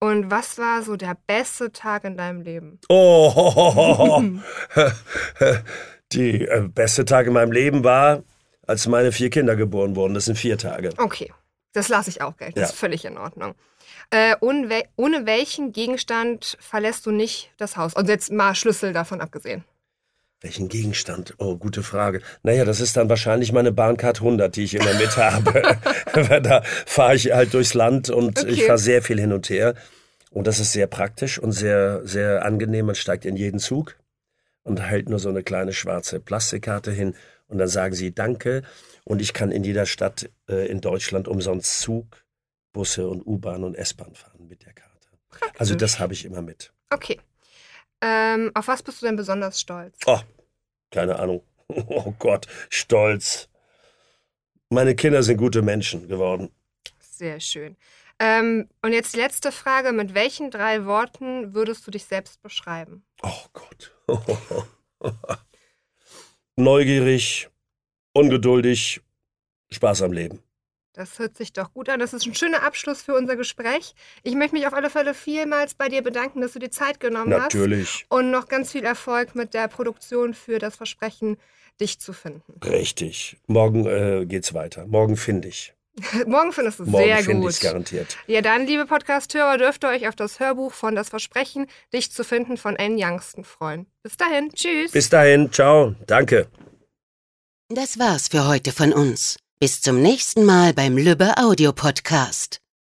Und 0.00 0.30
was 0.30 0.58
war 0.58 0.82
so 0.82 0.96
der 0.96 1.16
beste 1.26 1.72
Tag 1.72 2.04
in 2.04 2.16
deinem 2.16 2.40
Leben? 2.40 2.80
Oh, 2.88 4.22
die 6.12 6.46
äh, 6.46 6.68
beste 6.68 7.04
Tag 7.04 7.26
in 7.26 7.32
meinem 7.32 7.52
Leben 7.52 7.84
war, 7.84 8.22
als 8.66 8.86
meine 8.86 9.12
vier 9.12 9.30
Kinder 9.30 9.56
geboren 9.56 9.96
wurden. 9.96 10.14
Das 10.14 10.26
sind 10.26 10.36
vier 10.36 10.58
Tage. 10.58 10.90
Okay, 10.96 11.32
das 11.72 11.88
lasse 11.88 12.10
ich 12.10 12.22
auch 12.22 12.36
gelten. 12.36 12.54
Das 12.54 12.70
ja. 12.70 12.72
ist 12.72 12.78
völlig 12.78 13.04
in 13.04 13.18
Ordnung. 13.18 13.54
Äh, 14.10 14.36
ohne, 14.40 14.70
we 14.70 14.82
ohne 14.96 15.26
welchen 15.26 15.72
Gegenstand 15.72 16.56
verlässt 16.60 17.04
du 17.06 17.10
nicht 17.10 17.50
das 17.58 17.76
Haus? 17.76 17.94
Und 17.94 18.08
jetzt 18.08 18.32
mal 18.32 18.54
Schlüssel 18.54 18.92
davon 18.92 19.20
abgesehen. 19.20 19.64
Welchen 20.40 20.68
Gegenstand? 20.68 21.34
Oh, 21.38 21.56
gute 21.56 21.82
Frage. 21.82 22.22
Naja, 22.44 22.64
das 22.64 22.80
ist 22.80 22.96
dann 22.96 23.08
wahrscheinlich 23.08 23.52
meine 23.52 23.72
Bahncard 23.72 24.18
100, 24.18 24.54
die 24.54 24.64
ich 24.64 24.74
immer 24.74 24.94
mit 24.94 25.16
habe. 25.16 25.76
da 26.42 26.62
fahre 26.86 27.16
ich 27.16 27.32
halt 27.32 27.52
durchs 27.54 27.74
Land 27.74 28.08
und 28.08 28.38
okay. 28.38 28.50
ich 28.50 28.64
fahre 28.64 28.78
sehr 28.78 29.02
viel 29.02 29.18
hin 29.18 29.32
und 29.32 29.50
her. 29.50 29.74
Und 30.30 30.46
das 30.46 30.60
ist 30.60 30.72
sehr 30.72 30.86
praktisch 30.86 31.38
und 31.38 31.52
sehr, 31.52 32.06
sehr 32.06 32.44
angenehm. 32.44 32.86
Man 32.86 32.94
steigt 32.94 33.24
in 33.24 33.36
jeden 33.36 33.58
Zug 33.58 33.96
und 34.68 34.80
hält 34.80 35.08
nur 35.08 35.18
so 35.18 35.28
eine 35.30 35.42
kleine 35.42 35.72
schwarze 35.72 36.20
Plastikkarte 36.20 36.92
hin 36.92 37.14
und 37.48 37.58
dann 37.58 37.68
sagen 37.68 37.94
sie 37.94 38.14
Danke. 38.14 38.62
Und 39.04 39.20
ich 39.20 39.32
kann 39.32 39.50
in 39.50 39.64
jeder 39.64 39.86
Stadt 39.86 40.30
äh, 40.48 40.68
in 40.68 40.80
Deutschland 40.80 41.26
umsonst 41.26 41.80
Zug, 41.80 42.24
Busse 42.72 43.08
und 43.08 43.26
U-Bahn 43.26 43.64
und 43.64 43.74
S-Bahn 43.74 44.14
fahren 44.14 44.46
mit 44.46 44.64
der 44.64 44.74
Karte. 44.74 45.08
Praktisch. 45.30 45.60
Also 45.60 45.74
das 45.74 45.98
habe 45.98 46.12
ich 46.12 46.24
immer 46.24 46.42
mit. 46.42 46.72
Okay. 46.90 47.18
Ähm, 48.00 48.50
auf 48.54 48.68
was 48.68 48.82
bist 48.82 49.02
du 49.02 49.06
denn 49.06 49.16
besonders 49.16 49.60
stolz? 49.60 49.98
Oh, 50.06 50.20
keine 50.90 51.18
Ahnung. 51.18 51.42
Oh 51.70 52.14
Gott, 52.18 52.46
stolz. 52.70 53.50
Meine 54.70 54.94
Kinder 54.94 55.22
sind 55.22 55.36
gute 55.36 55.60
Menschen 55.60 56.08
geworden. 56.08 56.48
Sehr 56.98 57.40
schön. 57.40 57.76
Ähm, 58.20 58.68
und 58.82 58.92
jetzt 58.92 59.14
die 59.14 59.18
letzte 59.18 59.52
Frage. 59.52 59.92
Mit 59.92 60.14
welchen 60.14 60.50
drei 60.50 60.84
Worten 60.84 61.54
würdest 61.54 61.86
du 61.86 61.90
dich 61.90 62.04
selbst 62.04 62.42
beschreiben? 62.42 63.04
Oh 63.22 63.44
Gott. 63.52 63.94
Neugierig, 66.56 67.48
ungeduldig, 68.12 69.00
Spaß 69.70 70.02
am 70.02 70.12
Leben. 70.12 70.42
Das 70.92 71.20
hört 71.20 71.36
sich 71.36 71.52
doch 71.52 71.72
gut 71.72 71.88
an. 71.88 72.00
Das 72.00 72.12
ist 72.12 72.26
ein 72.26 72.34
schöner 72.34 72.64
Abschluss 72.64 73.02
für 73.02 73.14
unser 73.14 73.36
Gespräch. 73.36 73.94
Ich 74.24 74.34
möchte 74.34 74.56
mich 74.56 74.66
auf 74.66 74.72
alle 74.72 74.90
Fälle 74.90 75.14
vielmals 75.14 75.74
bei 75.74 75.88
dir 75.88 76.02
bedanken, 76.02 76.40
dass 76.40 76.54
du 76.54 76.58
dir 76.58 76.72
Zeit 76.72 76.98
genommen 76.98 77.30
Natürlich. 77.30 77.44
hast. 77.44 77.54
Natürlich. 77.54 78.06
Und 78.08 78.32
noch 78.32 78.48
ganz 78.48 78.72
viel 78.72 78.84
Erfolg 78.84 79.36
mit 79.36 79.54
der 79.54 79.68
Produktion 79.68 80.34
für 80.34 80.58
das 80.58 80.74
Versprechen, 80.74 81.36
dich 81.80 82.00
zu 82.00 82.12
finden. 82.12 82.58
Richtig. 82.64 83.36
Morgen 83.46 83.86
äh, 83.86 84.26
geht's 84.26 84.54
weiter. 84.54 84.88
Morgen 84.88 85.16
finde 85.16 85.46
ich. 85.46 85.72
Morgen 86.26 86.52
findest 86.52 86.80
du 86.80 86.84
es 86.84 86.90
sehr 86.90 87.18
find 87.18 87.40
gut. 87.42 87.50
Ich's 87.50 87.60
garantiert. 87.60 88.16
Ja, 88.26 88.40
dann, 88.40 88.66
liebe 88.66 88.86
Podcast-Hörer, 88.86 89.58
dürft 89.58 89.84
ihr 89.84 89.90
euch 89.90 90.08
auf 90.08 90.16
das 90.16 90.40
Hörbuch 90.40 90.72
von 90.72 90.94
Das 90.94 91.08
Versprechen, 91.08 91.66
dich 91.92 92.12
zu 92.12 92.24
finden 92.24 92.56
von 92.56 92.76
Anne 92.76 92.96
Youngsten 92.98 93.44
freuen. 93.44 93.86
Bis 94.02 94.16
dahin, 94.16 94.50
tschüss. 94.52 94.92
Bis 94.92 95.08
dahin, 95.08 95.52
ciao, 95.52 95.94
danke. 96.06 96.48
Das 97.68 97.98
war's 97.98 98.28
für 98.28 98.46
heute 98.46 98.72
von 98.72 98.92
uns. 98.92 99.36
Bis 99.60 99.80
zum 99.80 100.00
nächsten 100.00 100.44
Mal 100.44 100.72
beim 100.72 100.96
Lübbe 100.96 101.36
Audio 101.36 101.72
Podcast. 101.72 102.67